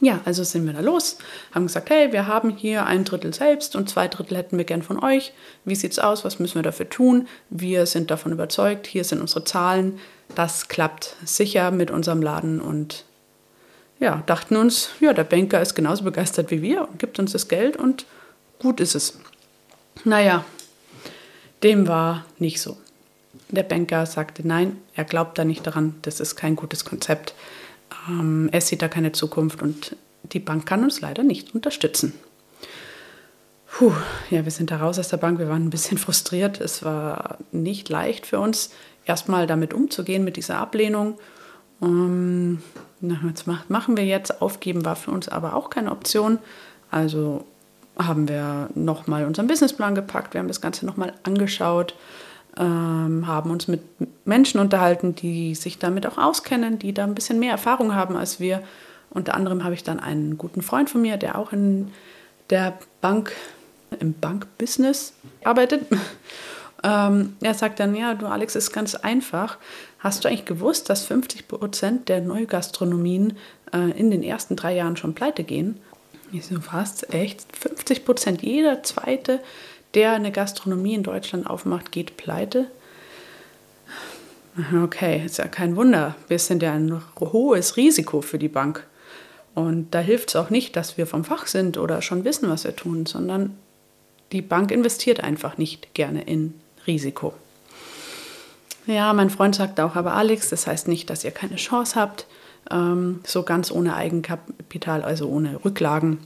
Ja, 0.00 0.20
also 0.24 0.42
sind 0.42 0.66
wir 0.66 0.72
da 0.72 0.80
los, 0.80 1.18
haben 1.54 1.66
gesagt, 1.66 1.88
hey, 1.90 2.12
wir 2.12 2.26
haben 2.26 2.50
hier 2.50 2.86
ein 2.86 3.04
Drittel 3.04 3.32
selbst 3.32 3.76
und 3.76 3.88
zwei 3.88 4.08
Drittel 4.08 4.36
hätten 4.36 4.58
wir 4.58 4.64
gern 4.64 4.82
von 4.82 5.02
euch. 5.02 5.32
Wie 5.64 5.76
sieht's 5.76 6.00
aus? 6.00 6.24
Was 6.24 6.40
müssen 6.40 6.56
wir 6.56 6.62
dafür 6.62 6.88
tun? 6.88 7.28
Wir 7.50 7.86
sind 7.86 8.10
davon 8.10 8.32
überzeugt, 8.32 8.88
hier 8.88 9.04
sind 9.04 9.20
unsere 9.20 9.44
Zahlen. 9.44 10.00
Das 10.34 10.66
klappt 10.66 11.14
sicher 11.24 11.70
mit 11.70 11.92
unserem 11.92 12.20
Laden 12.20 12.60
und 12.60 13.04
ja, 14.02 14.22
dachten 14.26 14.56
uns, 14.56 14.90
ja, 14.98 15.12
der 15.12 15.22
Banker 15.22 15.62
ist 15.62 15.74
genauso 15.74 16.02
begeistert 16.02 16.50
wie 16.50 16.60
wir 16.60 16.88
und 16.88 16.98
gibt 16.98 17.20
uns 17.20 17.30
das 17.32 17.46
Geld 17.46 17.76
und 17.76 18.04
gut 18.58 18.80
ist 18.80 18.96
es. 18.96 19.16
Naja, 20.04 20.44
dem 21.62 21.86
war 21.86 22.24
nicht 22.40 22.60
so. 22.60 22.76
Der 23.48 23.62
Banker 23.62 24.04
sagte, 24.06 24.46
nein, 24.46 24.76
er 24.94 25.04
glaubt 25.04 25.38
da 25.38 25.44
nicht 25.44 25.64
daran, 25.64 25.94
das 26.02 26.18
ist 26.18 26.34
kein 26.34 26.56
gutes 26.56 26.84
Konzept. 26.84 27.34
Ähm, 28.08 28.48
er 28.50 28.60
sieht 28.60 28.82
da 28.82 28.88
keine 28.88 29.12
Zukunft 29.12 29.62
und 29.62 29.94
die 30.24 30.40
Bank 30.40 30.66
kann 30.66 30.82
uns 30.82 31.00
leider 31.00 31.22
nicht 31.22 31.54
unterstützen. 31.54 32.12
Puh, 33.68 33.92
ja, 34.30 34.44
wir 34.44 34.50
sind 34.50 34.72
da 34.72 34.78
raus 34.78 34.98
aus 34.98 35.08
der 35.08 35.16
Bank, 35.18 35.38
wir 35.38 35.48
waren 35.48 35.66
ein 35.66 35.70
bisschen 35.70 35.98
frustriert. 36.06 36.60
Es 36.60 36.84
war 36.84 37.38
nicht 37.52 37.88
leicht 37.88 38.26
für 38.26 38.40
uns, 38.40 38.70
erstmal 39.04 39.46
damit 39.46 39.72
umzugehen, 39.72 40.24
mit 40.24 40.36
dieser 40.36 40.58
Ablehnung. 40.58 41.18
Na, 41.82 43.20
was 43.22 43.68
machen 43.68 43.96
wir 43.96 44.04
jetzt? 44.04 44.40
Aufgeben 44.40 44.84
war 44.84 44.94
für 44.94 45.10
uns 45.10 45.28
aber 45.28 45.54
auch 45.54 45.70
keine 45.70 45.90
Option. 45.90 46.38
Also 46.90 47.44
haben 47.98 48.28
wir 48.28 48.70
nochmal 48.74 49.26
unseren 49.26 49.48
Businessplan 49.48 49.94
gepackt, 49.94 50.34
wir 50.34 50.38
haben 50.38 50.48
das 50.48 50.60
Ganze 50.60 50.86
nochmal 50.86 51.12
angeschaut, 51.24 51.94
ähm, 52.56 53.26
haben 53.26 53.50
uns 53.50 53.68
mit 53.68 53.82
Menschen 54.24 54.60
unterhalten, 54.60 55.14
die 55.14 55.54
sich 55.54 55.78
damit 55.78 56.06
auch 56.06 56.18
auskennen, 56.18 56.78
die 56.78 56.94
da 56.94 57.04
ein 57.04 57.14
bisschen 57.14 57.38
mehr 57.38 57.50
Erfahrung 57.50 57.94
haben 57.94 58.16
als 58.16 58.38
wir. 58.38 58.62
Unter 59.10 59.34
anderem 59.34 59.64
habe 59.64 59.74
ich 59.74 59.82
dann 59.82 60.00
einen 60.00 60.38
guten 60.38 60.62
Freund 60.62 60.88
von 60.88 61.02
mir, 61.02 61.16
der 61.16 61.36
auch 61.36 61.52
in 61.52 61.92
der 62.50 62.78
Bank, 63.00 63.32
im 63.98 64.14
Bankbusiness 64.14 65.14
arbeitet. 65.44 65.86
Ähm, 66.84 67.36
er 67.40 67.54
sagt 67.54 67.78
dann, 67.78 67.94
ja, 67.94 68.14
du 68.14 68.26
Alex, 68.26 68.56
ist 68.56 68.72
ganz 68.72 68.94
einfach. 68.94 69.58
Hast 70.02 70.24
du 70.24 70.28
eigentlich 70.28 70.46
gewusst, 70.46 70.90
dass 70.90 71.04
50 71.04 71.46
Prozent 71.46 72.08
der 72.08 72.20
Neugastronomien 72.20 73.36
äh, 73.72 73.96
in 73.96 74.10
den 74.10 74.24
ersten 74.24 74.56
drei 74.56 74.74
Jahren 74.74 74.96
schon 74.96 75.14
pleite 75.14 75.44
gehen? 75.44 75.78
Ich 76.32 76.46
so, 76.46 76.56
was? 76.72 77.04
Echt? 77.10 77.46
50 77.56 78.04
Prozent? 78.04 78.42
Jeder 78.42 78.82
zweite, 78.82 79.38
der 79.94 80.12
eine 80.12 80.32
Gastronomie 80.32 80.94
in 80.94 81.04
Deutschland 81.04 81.48
aufmacht, 81.48 81.92
geht 81.92 82.16
pleite? 82.16 82.66
Okay, 84.82 85.24
ist 85.24 85.38
ja 85.38 85.46
kein 85.46 85.76
Wunder. 85.76 86.16
Wir 86.26 86.40
sind 86.40 86.64
ja 86.64 86.72
ein 86.72 87.00
hohes 87.20 87.76
Risiko 87.76 88.22
für 88.22 88.38
die 88.38 88.48
Bank. 88.48 88.84
Und 89.54 89.92
da 89.92 90.00
hilft 90.00 90.30
es 90.30 90.36
auch 90.36 90.50
nicht, 90.50 90.74
dass 90.74 90.98
wir 90.98 91.06
vom 91.06 91.24
Fach 91.24 91.46
sind 91.46 91.78
oder 91.78 92.02
schon 92.02 92.24
wissen, 92.24 92.50
was 92.50 92.64
wir 92.64 92.74
tun, 92.74 93.06
sondern 93.06 93.56
die 94.32 94.42
Bank 94.42 94.72
investiert 94.72 95.20
einfach 95.20 95.58
nicht 95.58 95.94
gerne 95.94 96.22
in 96.22 96.54
Risiko. 96.88 97.34
Ja, 98.86 99.12
mein 99.12 99.30
Freund 99.30 99.54
sagt 99.54 99.78
auch, 99.80 99.96
aber 99.96 100.14
Alex, 100.14 100.50
das 100.50 100.66
heißt 100.66 100.88
nicht, 100.88 101.08
dass 101.10 101.24
ihr 101.24 101.30
keine 101.30 101.56
Chance 101.56 101.94
habt, 101.98 102.26
ähm, 102.70 103.20
so 103.24 103.42
ganz 103.42 103.70
ohne 103.70 103.94
Eigenkapital, 103.94 105.02
also 105.02 105.28
ohne 105.28 105.64
Rücklagen. 105.64 106.18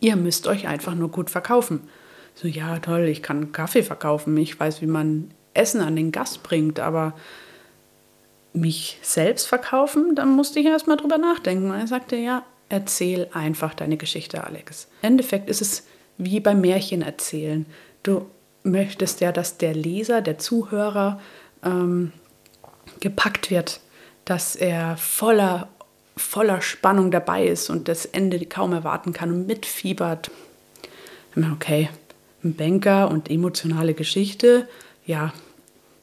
Ihr 0.00 0.16
müsst 0.16 0.46
euch 0.46 0.66
einfach 0.66 0.94
nur 0.94 1.10
gut 1.10 1.30
verkaufen. 1.30 1.80
So, 2.34 2.48
ja, 2.48 2.78
toll, 2.78 3.04
ich 3.04 3.22
kann 3.22 3.52
Kaffee 3.52 3.82
verkaufen, 3.82 4.36
ich 4.36 4.58
weiß, 4.58 4.80
wie 4.80 4.86
man 4.86 5.30
Essen 5.54 5.80
an 5.80 5.96
den 5.96 6.12
Gast 6.12 6.42
bringt, 6.42 6.80
aber 6.80 7.14
mich 8.52 8.98
selbst 9.02 9.46
verkaufen, 9.46 10.14
dann 10.14 10.34
musste 10.34 10.60
ich 10.60 10.66
erstmal 10.66 10.96
drüber 10.96 11.18
nachdenken. 11.18 11.70
Und 11.70 11.78
er 11.78 11.86
sagte, 11.86 12.16
ja, 12.16 12.44
erzähl 12.68 13.28
einfach 13.32 13.74
deine 13.74 13.96
Geschichte, 13.96 14.44
Alex. 14.44 14.88
Im 15.02 15.08
Endeffekt 15.08 15.50
ist 15.50 15.60
es 15.60 15.86
wie 16.16 16.40
beim 16.40 16.60
Märchen 16.60 17.02
erzählen. 17.02 17.66
Du 18.02 18.26
möchtest 18.62 19.20
ja, 19.20 19.32
dass 19.32 19.58
der 19.58 19.74
Leser, 19.74 20.20
der 20.20 20.38
Zuhörer 20.38 21.20
ähm, 21.64 22.12
gepackt 23.00 23.50
wird, 23.50 23.80
dass 24.24 24.56
er 24.56 24.96
voller, 24.96 25.68
voller 26.16 26.60
Spannung 26.60 27.10
dabei 27.10 27.46
ist 27.46 27.70
und 27.70 27.88
das 27.88 28.06
Ende 28.06 28.44
kaum 28.46 28.72
erwarten 28.72 29.12
kann 29.12 29.30
und 29.30 29.46
mitfiebert. 29.46 30.30
Okay, 31.54 31.88
ein 32.42 32.54
Banker 32.54 33.10
und 33.10 33.30
emotionale 33.30 33.94
Geschichte, 33.94 34.68
ja, 35.06 35.32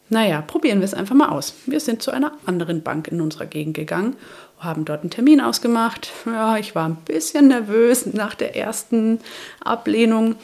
naja, 0.09 0.41
probieren 0.41 0.79
wir 0.79 0.85
es 0.85 0.93
einfach 0.93 1.15
mal 1.15 1.29
aus. 1.29 1.55
Wir 1.65 1.79
sind 1.79 2.01
zu 2.01 2.11
einer 2.11 2.33
anderen 2.45 2.83
Bank 2.83 3.07
in 3.07 3.21
unserer 3.21 3.47
Gegend 3.47 3.75
gegangen, 3.75 4.15
haben 4.59 4.85
dort 4.85 5.01
einen 5.01 5.09
Termin 5.09 5.41
ausgemacht. 5.41 6.11
Ja, 6.25 6.57
ich 6.57 6.75
war 6.75 6.87
ein 6.87 6.97
bisschen 6.97 7.47
nervös 7.47 8.05
nach 8.05 8.35
der 8.35 8.55
ersten 8.55 9.19
Ablehnung, 9.63 10.35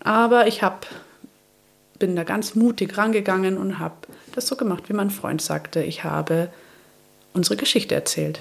aber 0.00 0.46
ich 0.46 0.62
habe 0.62 0.86
bin 1.98 2.14
da 2.14 2.22
ganz 2.22 2.54
mutig 2.54 2.96
rangegangen 2.96 3.58
und 3.58 3.78
habe 3.78 3.96
das 4.38 4.46
so 4.46 4.56
gemacht, 4.56 4.88
wie 4.88 4.94
mein 4.94 5.10
Freund 5.10 5.42
sagte. 5.42 5.82
Ich 5.82 6.04
habe 6.04 6.48
unsere 7.34 7.56
Geschichte 7.56 7.94
erzählt. 7.94 8.40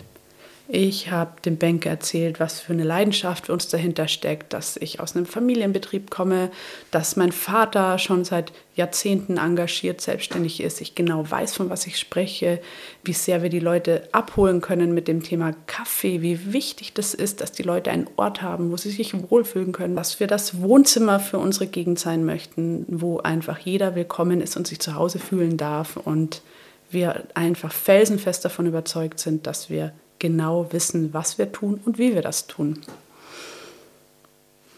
Ich 0.70 1.12
habe 1.12 1.40
dem 1.46 1.58
Banker 1.58 1.92
erzählt, 1.92 2.42
was 2.42 2.60
für 2.60 2.74
eine 2.74 2.84
Leidenschaft 2.84 3.46
für 3.46 3.54
uns 3.54 3.70
dahinter 3.70 4.10
steckt, 4.10 4.52
dass 4.52 4.76
ich 4.76 5.00
aus 5.00 5.16
einem 5.16 5.26
Familienbetrieb 5.26 6.12
komme, 6.12 6.52
dass 6.92 7.16
mein 7.16 7.32
Vater 7.32 7.98
schon 8.00 8.26
seit 8.26 8.52
Jahrzehnten 8.76 9.38
engagiert 9.38 10.02
selbstständig 10.02 10.62
ist, 10.62 10.82
ich 10.82 10.94
genau 10.94 11.30
weiß, 11.30 11.56
von 11.56 11.70
was 11.70 11.88
ich 11.88 11.98
spreche, 11.98 12.60
wie 13.06 13.14
sehr 13.14 13.44
wir 13.44 13.50
die 13.50 13.62
Leute 13.62 14.10
abholen 14.12 14.60
können 14.60 14.94
mit 14.94 15.08
dem 15.08 15.24
Thema 15.24 15.54
Kaffee, 15.68 16.22
wie 16.22 16.52
wichtig 16.52 16.94
das 16.94 17.14
ist, 17.14 17.40
dass 17.40 17.54
die 17.54 17.64
Leute 17.64 17.90
einen 17.90 18.10
Ort 18.18 18.42
haben, 18.42 18.70
wo 18.70 18.76
sie 18.76 18.92
sich 18.92 19.14
wohlfühlen 19.30 19.72
können, 19.72 19.96
dass 19.96 20.20
wir 20.20 20.28
das 20.28 20.62
Wohnzimmer 20.62 21.22
für 21.22 21.40
unsere 21.40 21.68
Gegend 21.68 21.98
sein 21.98 22.26
möchten, 22.26 22.86
wo 22.90 23.20
einfach 23.20 23.60
jeder 23.60 23.96
willkommen 23.96 24.42
ist 24.42 24.58
und 24.58 24.68
sich 24.68 24.80
zu 24.82 24.96
Hause 24.96 25.20
fühlen 25.20 25.56
darf 25.56 25.96
und 25.96 26.42
wir 26.90 27.24
einfach 27.36 27.72
felsenfest 27.72 28.44
davon 28.44 28.66
überzeugt 28.66 29.20
sind, 29.20 29.48
dass 29.48 29.70
wir 29.70 29.94
genau 30.20 30.72
wissen, 30.72 31.14
was 31.14 31.38
wir 31.38 31.52
tun 31.52 31.80
und 31.86 31.98
wie 31.98 32.14
wir 32.14 32.22
das 32.22 32.48
tun. 32.48 32.82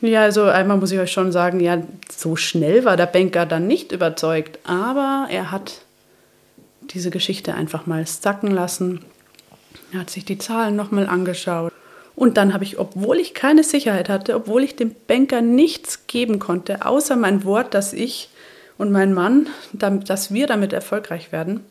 Ja, 0.02 0.22
also 0.22 0.44
einmal 0.44 0.78
muss 0.78 0.92
ich 0.92 1.00
euch 1.00 1.12
schon 1.12 1.32
sagen, 1.32 1.60
ja, 1.60 1.82
so 2.10 2.36
schnell 2.36 2.86
war 2.86 2.96
der 2.96 3.06
Banker 3.06 3.46
dann 3.46 3.68
nicht 3.68 3.92
überzeugt, 3.92 4.60
aber 4.64 5.28
er 5.30 5.52
hat 5.52 5.82
diese 6.82 7.12
Geschichte 7.12 7.54
einfach 7.54 7.86
mal 7.86 8.08
sacken 8.08 8.52
lassen. 8.52 9.04
Er 9.92 10.02
hat 10.02 10.10
sich 10.10 10.24
die 10.24 10.38
Zahlen 10.38 10.76
nochmal 10.76 11.08
angeschaut. 11.08 11.74
Und 12.16 12.38
dann 12.38 12.54
habe 12.54 12.64
ich, 12.64 12.80
obwohl 12.80 13.18
ich 13.18 13.34
keine 13.34 13.64
Sicherheit 13.64 14.10
hatte, 14.10 14.36
obwohl 14.36 14.64
ich 14.64 14.76
dem 14.76 14.96
Banker 15.08 15.42
nichts 15.42 16.08
geben 16.08 16.40
konnte, 16.40 16.86
außer 16.86 17.16
mein 17.16 17.44
Wort, 17.44 17.74
dass 17.74 17.94
ich 17.94 18.30
und 18.78 18.92
mein 18.92 19.14
Mann, 19.14 19.48
dass 19.74 20.34
wir 20.34 20.48
damit 20.48 20.74
erfolgreich 20.74 21.32
werden, 21.32 21.62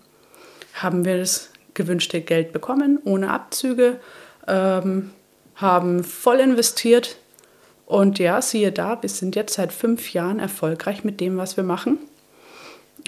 haben 0.74 1.04
wir 1.04 1.18
das 1.18 1.50
gewünschte 1.78 2.20
Geld 2.20 2.52
bekommen, 2.52 2.98
ohne 3.04 3.30
Abzüge, 3.30 3.98
ähm, 4.46 5.10
haben 5.54 6.04
voll 6.04 6.40
investiert. 6.40 7.16
Und 7.86 8.18
ja, 8.18 8.42
siehe 8.42 8.70
da, 8.70 9.00
wir 9.00 9.08
sind 9.08 9.34
jetzt 9.34 9.54
seit 9.54 9.72
fünf 9.72 10.12
Jahren 10.12 10.40
erfolgreich 10.40 11.04
mit 11.04 11.20
dem, 11.20 11.38
was 11.38 11.56
wir 11.56 11.64
machen. 11.64 11.98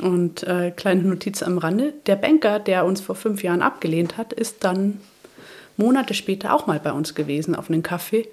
Und 0.01 0.45
äh, 0.45 0.71
kleine 0.71 1.03
Notiz 1.03 1.43
am 1.43 1.59
Rande, 1.59 1.93
der 2.07 2.17
Banker, 2.17 2.59
der 2.59 2.87
uns 2.87 3.03
vor 3.03 3.17
fünf 3.17 3.43
Jahren 3.43 3.61
abgelehnt 3.61 4.17
hat, 4.17 4.33
ist 4.33 4.65
dann 4.65 5.01
Monate 5.77 6.15
später 6.15 6.55
auch 6.55 6.67
mal 6.67 6.81
bei 6.81 6.93
uns 6.93 7.15
gewesen 7.15 7.55
auf 7.55 7.69
einen 7.69 7.83
Kaffee 7.83 8.29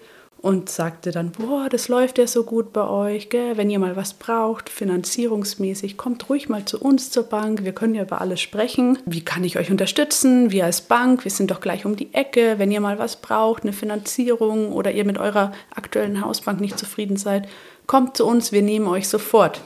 und 0.48 0.70
sagte 0.70 1.12
dann, 1.12 1.34
boah, 1.34 1.68
das 1.68 1.90
läuft 1.90 2.18
ja 2.18 2.26
so 2.26 2.46
gut 2.46 2.72
bei 2.72 2.88
euch, 2.88 3.30
gell? 3.30 3.58
wenn 3.58 3.70
ihr 3.70 3.80
mal 3.80 3.98
was 3.98 4.14
braucht, 4.14 4.70
finanzierungsmäßig, 4.70 5.98
kommt 5.98 6.30
ruhig 6.30 6.48
mal 6.48 6.64
zu 6.64 6.80
uns 6.80 7.12
zur 7.12 7.24
Bank, 7.24 7.66
wir 7.66 7.74
können 7.74 7.96
ja 7.96 8.04
über 8.04 8.22
alles 8.22 8.40
sprechen. 8.40 8.98
Wie 9.06 9.26
kann 9.26 9.44
ich 9.44 9.58
euch 9.58 9.72
unterstützen? 9.72 10.50
Wir 10.50 10.64
als 10.64 10.80
Bank, 10.80 11.26
wir 11.26 11.32
sind 11.32 11.52
doch 11.52 11.60
gleich 11.60 11.86
um 11.86 11.98
die 11.98 12.14
Ecke, 12.14 12.60
wenn 12.60 12.72
ihr 12.72 12.80
mal 12.80 12.98
was 12.98 13.18
braucht, 13.18 13.64
eine 13.64 13.74
Finanzierung 13.74 14.72
oder 14.72 14.94
ihr 14.94 15.04
mit 15.04 15.18
eurer 15.18 15.52
aktuellen 15.76 16.24
Hausbank 16.24 16.62
nicht 16.62 16.80
zufrieden 16.80 17.18
seid, 17.18 17.46
kommt 17.86 18.16
zu 18.16 18.26
uns, 18.26 18.54
wir 18.54 18.62
nehmen 18.62 18.88
euch 18.88 19.10
sofort. 19.10 19.60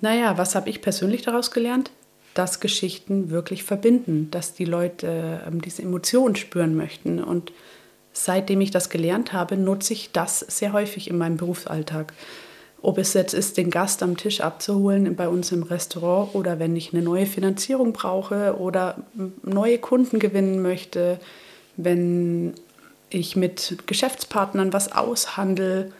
Naja, 0.00 0.38
was 0.38 0.54
habe 0.54 0.70
ich 0.70 0.80
persönlich 0.80 1.22
daraus 1.22 1.50
gelernt? 1.50 1.90
Dass 2.34 2.60
Geschichten 2.60 3.30
wirklich 3.30 3.64
verbinden, 3.64 4.28
dass 4.30 4.54
die 4.54 4.64
Leute 4.64 5.42
ähm, 5.44 5.60
diese 5.60 5.82
Emotionen 5.82 6.36
spüren 6.36 6.76
möchten. 6.76 7.20
Und 7.20 7.50
seitdem 8.12 8.60
ich 8.60 8.70
das 8.70 8.90
gelernt 8.90 9.32
habe, 9.32 9.56
nutze 9.56 9.92
ich 9.92 10.12
das 10.12 10.40
sehr 10.40 10.72
häufig 10.72 11.08
in 11.08 11.18
meinem 11.18 11.36
Berufsalltag. 11.36 12.12
Ob 12.82 12.98
es 12.98 13.14
jetzt 13.14 13.32
ist, 13.32 13.56
den 13.56 13.70
Gast 13.70 14.02
am 14.02 14.16
Tisch 14.16 14.40
abzuholen 14.40 15.14
bei 15.14 15.28
uns 15.28 15.52
im 15.52 15.62
Restaurant 15.62 16.34
oder 16.34 16.58
wenn 16.58 16.74
ich 16.74 16.92
eine 16.92 17.02
neue 17.02 17.26
Finanzierung 17.26 17.92
brauche 17.92 18.58
oder 18.58 18.96
neue 19.42 19.78
Kunden 19.78 20.18
gewinnen 20.18 20.60
möchte, 20.60 21.20
wenn 21.76 22.54
ich 23.08 23.36
mit 23.36 23.78
Geschäftspartnern 23.86 24.72
was 24.72 24.90
aushandle. 24.92 25.92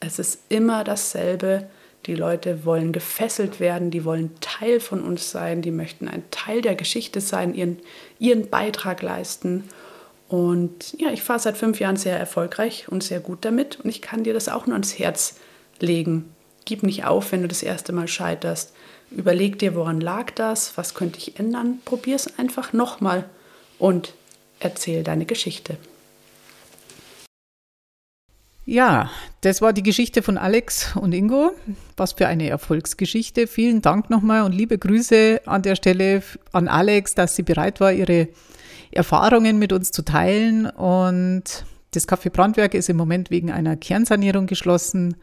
Es 0.00 0.18
ist 0.18 0.40
immer 0.48 0.84
dasselbe. 0.84 1.68
Die 2.06 2.14
Leute 2.14 2.64
wollen 2.64 2.92
gefesselt 2.92 3.58
werden, 3.58 3.90
die 3.90 4.04
wollen 4.04 4.30
Teil 4.40 4.78
von 4.78 5.02
uns 5.02 5.30
sein, 5.30 5.60
die 5.60 5.72
möchten 5.72 6.08
ein 6.08 6.22
Teil 6.30 6.62
der 6.62 6.76
Geschichte 6.76 7.20
sein, 7.20 7.52
ihren, 7.52 7.78
ihren 8.18 8.48
Beitrag 8.48 9.02
leisten. 9.02 9.64
Und 10.28 10.94
ja, 10.98 11.10
ich 11.10 11.22
fahre 11.22 11.38
seit 11.38 11.56
fünf 11.56 11.78
Jahren 11.78 11.96
sehr 11.96 12.18
erfolgreich 12.18 12.88
und 12.88 13.02
sehr 13.02 13.20
gut 13.20 13.44
damit. 13.44 13.80
Und 13.80 13.90
ich 13.90 14.02
kann 14.02 14.24
dir 14.24 14.34
das 14.34 14.48
auch 14.48 14.66
nur 14.66 14.74
ans 14.74 14.98
Herz 14.98 15.36
legen. 15.80 16.32
Gib 16.64 16.82
nicht 16.82 17.04
auf, 17.04 17.30
wenn 17.30 17.42
du 17.42 17.48
das 17.48 17.62
erste 17.62 17.92
Mal 17.92 18.08
scheiterst. 18.08 18.72
Überleg 19.10 19.58
dir, 19.58 19.76
woran 19.76 20.00
lag 20.00 20.32
das, 20.32 20.76
was 20.76 20.94
könnte 20.94 21.18
ich 21.18 21.38
ändern. 21.38 21.78
Probier 21.84 22.16
es 22.16 22.38
einfach 22.38 22.72
nochmal 22.72 23.24
und 23.78 24.14
erzähl 24.58 25.04
deine 25.04 25.26
Geschichte. 25.26 25.76
Ja, 28.68 29.12
das 29.42 29.62
war 29.62 29.72
die 29.72 29.84
Geschichte 29.84 30.22
von 30.22 30.36
Alex 30.36 30.96
und 30.96 31.12
Ingo. 31.12 31.52
Was 31.96 32.14
für 32.14 32.26
eine 32.26 32.48
Erfolgsgeschichte. 32.48 33.46
Vielen 33.46 33.80
Dank 33.80 34.10
nochmal 34.10 34.42
und 34.42 34.50
liebe 34.50 34.76
Grüße 34.76 35.42
an 35.46 35.62
der 35.62 35.76
Stelle 35.76 36.24
an 36.50 36.66
Alex, 36.66 37.14
dass 37.14 37.36
sie 37.36 37.44
bereit 37.44 37.78
war, 37.78 37.92
ihre 37.92 38.26
Erfahrungen 38.90 39.58
mit 39.58 39.72
uns 39.72 39.90
zu 39.90 40.02
teilen. 40.02 40.66
Und 40.66 41.64
das 41.92 42.08
Café 42.08 42.30
Brandwerk 42.30 42.74
ist 42.74 42.88
im 42.88 42.96
Moment 42.96 43.30
wegen 43.30 43.50
einer 43.50 43.76
Kernsanierung 43.76 44.46
geschlossen. 44.46 45.16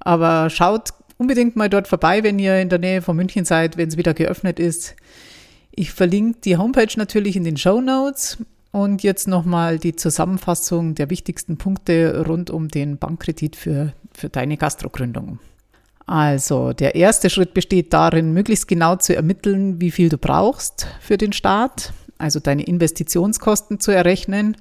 Aber 0.00 0.50
schaut 0.50 0.90
unbedingt 1.18 1.56
mal 1.56 1.70
dort 1.70 1.88
vorbei, 1.88 2.22
wenn 2.22 2.38
ihr 2.38 2.60
in 2.60 2.68
der 2.68 2.78
Nähe 2.78 3.02
von 3.02 3.16
München 3.16 3.44
seid, 3.44 3.76
wenn 3.76 3.88
es 3.88 3.96
wieder 3.96 4.14
geöffnet 4.14 4.58
ist. 4.58 4.96
Ich 5.70 5.92
verlinke 5.92 6.40
die 6.44 6.56
Homepage 6.56 6.92
natürlich 6.96 7.36
in 7.36 7.44
den 7.44 7.56
Show 7.56 7.80
Notes 7.80 8.38
und 8.70 9.02
jetzt 9.02 9.28
nochmal 9.28 9.78
die 9.78 9.96
Zusammenfassung 9.96 10.94
der 10.94 11.10
wichtigsten 11.10 11.56
Punkte 11.56 12.24
rund 12.26 12.50
um 12.50 12.68
den 12.68 12.98
Bankkredit 12.98 13.56
für, 13.56 13.92
für 14.12 14.28
deine 14.28 14.56
Gastrogründung. 14.56 15.38
Also, 16.06 16.72
der 16.72 16.94
erste 16.94 17.30
Schritt 17.30 17.54
besteht 17.54 17.92
darin, 17.92 18.32
möglichst 18.32 18.68
genau 18.68 18.96
zu 18.96 19.16
ermitteln, 19.16 19.80
wie 19.80 19.90
viel 19.90 20.10
du 20.10 20.18
brauchst 20.18 20.86
für 21.00 21.16
den 21.16 21.32
Start, 21.32 21.92
also 22.18 22.40
deine 22.40 22.64
Investitionskosten 22.64 23.80
zu 23.80 23.90
errechnen 23.90 24.56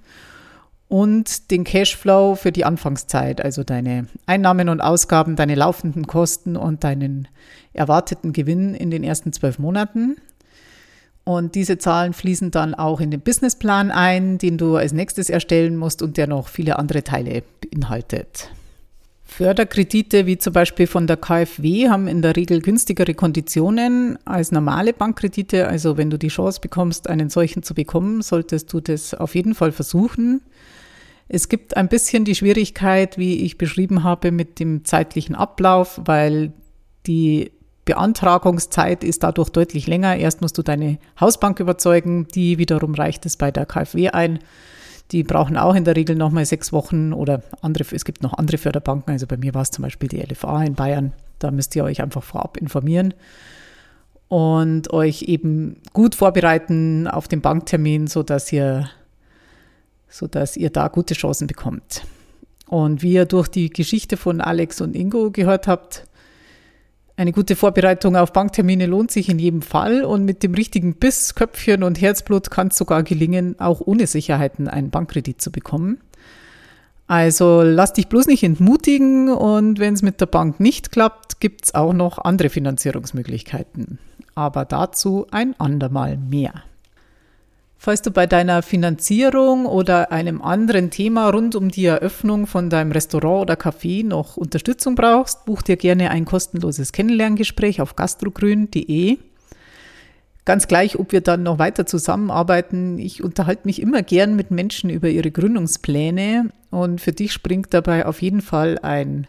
und 0.88 1.50
den 1.50 1.64
Cashflow 1.64 2.36
für 2.36 2.52
die 2.52 2.66
Anfangszeit, 2.66 3.42
also 3.42 3.64
deine 3.64 4.08
Einnahmen 4.26 4.70
und 4.70 4.82
Ausgaben, 4.82 5.36
deine 5.36 5.56
laufenden 5.56 6.06
Kosten 6.06 6.56
und 6.56 6.84
deinen 6.84 7.28
erwarteten 7.74 8.34
Gewinn 8.34 8.76
in 8.76 8.92
den 8.92 9.04
ersten 9.04 9.34
zwölf 9.34 9.58
Monaten. 9.58 10.18
Und 11.24 11.56
diese 11.56 11.78
Zahlen 11.78 12.14
fließen 12.14 12.52
dann 12.52 12.76
auch 12.76 13.00
in 13.00 13.10
den 13.10 13.22
Businessplan 13.22 13.92
ein, 13.92 14.38
den 14.38 14.58
du 14.58 14.76
als 14.76 14.92
nächstes 14.92 15.30
erstellen 15.30 15.78
musst 15.78 16.02
und 16.02 16.18
der 16.18 16.28
noch 16.28 16.48
viele 16.48 16.78
andere 16.78 17.04
Teile 17.04 17.44
beinhaltet. 17.62 18.50
Förderkredite 19.36 20.28
wie 20.28 20.38
zum 20.38 20.54
Beispiel 20.54 20.86
von 20.86 21.08
der 21.08 21.18
KfW 21.18 21.90
haben 21.90 22.08
in 22.08 22.22
der 22.22 22.36
Regel 22.36 22.62
günstigere 22.62 23.16
Konditionen 23.16 24.20
als 24.26 24.52
normale 24.52 24.94
Bankkredite. 24.94 25.68
Also 25.68 25.98
wenn 25.98 26.12
du 26.12 26.20
die 26.20 26.28
Chance 26.28 26.62
bekommst, 26.62 27.10
einen 27.10 27.30
solchen 27.30 27.64
zu 27.64 27.74
bekommen, 27.74 28.22
solltest 28.22 28.72
du 28.72 28.80
das 28.80 29.16
auf 29.16 29.34
jeden 29.34 29.56
Fall 29.56 29.72
versuchen. 29.72 30.42
Es 31.30 31.50
gibt 31.50 31.76
ein 31.76 31.88
bisschen 31.88 32.26
die 32.26 32.36
Schwierigkeit, 32.36 33.18
wie 33.18 33.44
ich 33.44 33.58
beschrieben 33.58 34.04
habe, 34.04 34.32
mit 34.32 34.60
dem 34.60 34.86
zeitlichen 34.86 35.34
Ablauf, 35.34 36.00
weil 36.06 36.54
die 37.08 37.52
Beantragungszeit 37.86 39.04
ist 39.04 39.24
dadurch 39.24 39.50
deutlich 39.50 39.88
länger. 39.88 40.16
Erst 40.16 40.42
musst 40.42 40.60
du 40.60 40.62
deine 40.62 41.00
Hausbank 41.20 41.60
überzeugen, 41.60 42.28
die 42.36 42.60
wiederum 42.60 42.94
reicht 42.94 43.26
es 43.26 43.36
bei 43.36 43.50
der 43.50 43.66
KfW 43.66 44.10
ein. 44.10 44.40
Die 45.14 45.24
brauchen 45.24 45.58
auch 45.58 45.76
in 45.76 45.84
der 45.84 45.96
Regel 45.96 46.16
nochmal 46.16 46.46
sechs 46.46 46.74
Wochen 46.74 47.14
oder 47.14 47.44
andere, 47.62 47.86
es 47.92 48.04
gibt 48.04 48.24
noch 48.24 48.34
andere 48.34 48.58
Förderbanken. 48.58 49.12
Also 49.12 49.28
bei 49.28 49.38
mir 49.38 49.54
war 49.54 49.62
es 49.62 49.70
zum 49.70 49.84
Beispiel 49.84 50.10
die 50.10 50.20
LFA 50.20 50.64
in 50.64 50.74
Bayern. 50.74 51.14
Da 51.38 51.52
müsst 51.52 51.76
ihr 51.76 51.84
euch 51.84 52.02
einfach 52.02 52.24
vorab 52.24 52.58
informieren 52.58 53.14
und 54.28 54.92
euch 54.92 55.22
eben 55.24 55.78
gut 55.94 56.16
vorbereiten 56.16 57.08
auf 57.08 57.28
den 57.28 57.42
Banktermin, 57.42 58.08
sodass 58.08 58.52
ihr, 58.52 58.90
sodass 60.10 60.58
ihr 60.58 60.72
da 60.72 60.88
gute 60.88 61.14
Chancen 61.14 61.46
bekommt. 61.46 62.06
Und 62.66 63.04
wie 63.04 63.14
ihr 63.14 63.26
durch 63.26 63.50
die 63.50 63.70
Geschichte 63.70 64.18
von 64.18 64.42
Alex 64.42 64.82
und 64.82 64.96
Ingo 64.96 65.30
gehört 65.30 65.68
habt, 65.68 66.08
eine 67.16 67.32
gute 67.32 67.56
Vorbereitung 67.56 68.16
auf 68.16 68.34
Banktermine 68.34 68.88
lohnt 68.88 69.12
sich 69.12 69.30
in 69.30 69.38
jedem 69.38 69.62
Fall 69.62 70.04
und 70.04 70.26
mit 70.26 70.42
dem 70.42 70.56
richtigen 70.56 70.96
Biss, 70.96 71.36
Köpfchen 71.36 71.84
und 71.84 72.02
Herzblut 72.02 72.50
kann 72.50 72.70
es 72.70 72.78
sogar 72.78 73.04
gelingen, 73.04 73.60
auch 73.60 73.82
ohne 73.82 74.08
Sicherheiten 74.08 74.68
einen 74.68 74.90
Bankkredit 74.90 75.40
zu 75.40 75.52
bekommen. 75.52 76.00
Also 77.06 77.62
lass 77.62 77.94
dich 77.94 78.08
bloß 78.08 78.26
nicht 78.26 78.44
entmutigen 78.44 79.30
und 79.30 79.78
wenn 79.78 79.94
es 79.94 80.02
mit 80.02 80.22
der 80.22 80.26
Bank 80.26 80.60
nicht 80.60 80.92
klappt, 80.92 81.40
gibt 81.40 81.66
es 81.66 81.76
auch 81.76 81.94
noch 81.94 82.18
andere 82.18 82.50
Finanzierungsmöglichkeiten. 82.50 84.00
Aber 84.34 84.66
dazu 84.66 85.28
ein 85.30 85.54
andermal 85.60 86.18
mehr. 86.18 86.64
Falls 87.86 88.02
du 88.02 88.12
bei 88.12 88.28
deiner 88.28 88.62
Finanzierung 88.62 89.66
oder 89.66 90.14
einem 90.14 90.42
anderen 90.42 90.90
Thema 90.90 91.30
rund 91.30 91.54
um 91.54 91.68
die 91.68 91.84
Eröffnung 91.84 92.48
von 92.48 92.70
deinem 92.70 92.94
Restaurant 92.94 93.42
oder 93.42 93.56
Café 93.56 94.06
noch 94.08 94.38
Unterstützung 94.38 94.96
brauchst, 94.96 95.44
buch 95.44 95.62
dir 95.62 95.76
gerne 95.76 96.10
ein 96.10 96.24
kostenloses 96.24 96.94
Kennenlerngespräch 96.94 97.82
auf 97.82 97.98
gastrogrün.de. 97.98 99.18
Ganz 100.46 100.70
gleich, 100.70 100.98
ob 100.98 101.12
wir 101.12 101.20
dann 101.20 101.44
noch 101.44 101.60
weiter 101.60 101.86
zusammenarbeiten. 101.86 103.00
Ich 103.00 103.22
unterhalte 103.22 103.64
mich 103.66 103.82
immer 103.82 104.02
gern 104.02 104.38
mit 104.38 104.50
Menschen 104.50 104.90
über 104.90 105.10
ihre 105.10 105.32
Gründungspläne 105.32 106.52
und 106.72 107.02
für 107.02 107.12
dich 107.12 107.34
springt 107.34 107.74
dabei 107.74 108.06
auf 108.06 108.22
jeden 108.22 108.42
Fall 108.42 108.80
ein 108.82 109.28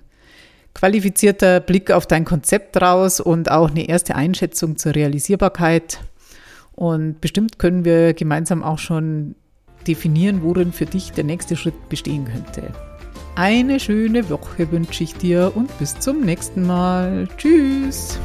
qualifizierter 0.74 1.58
Blick 1.58 1.90
auf 1.90 2.06
dein 2.06 2.24
Konzept 2.24 2.80
raus 2.80 3.18
und 3.18 3.50
auch 3.50 3.70
eine 3.70 3.88
erste 3.88 4.14
Einschätzung 4.14 4.76
zur 4.76 4.94
Realisierbarkeit 4.94 5.98
und 6.76 7.20
bestimmt 7.20 7.58
können 7.58 7.84
wir 7.84 8.14
gemeinsam 8.14 8.62
auch 8.62 8.78
schon 8.78 9.34
definieren, 9.86 10.42
worin 10.42 10.72
für 10.72 10.86
dich 10.86 11.12
der 11.12 11.24
nächste 11.24 11.56
Schritt 11.56 11.88
bestehen 11.88 12.24
könnte. 12.24 12.72
Eine 13.36 13.80
schöne 13.80 14.28
Woche 14.30 14.70
wünsche 14.70 15.04
ich 15.04 15.14
dir 15.14 15.52
und 15.54 15.76
bis 15.78 15.98
zum 15.98 16.20
nächsten 16.20 16.66
Mal. 16.66 17.28
Tschüss! 17.36 18.18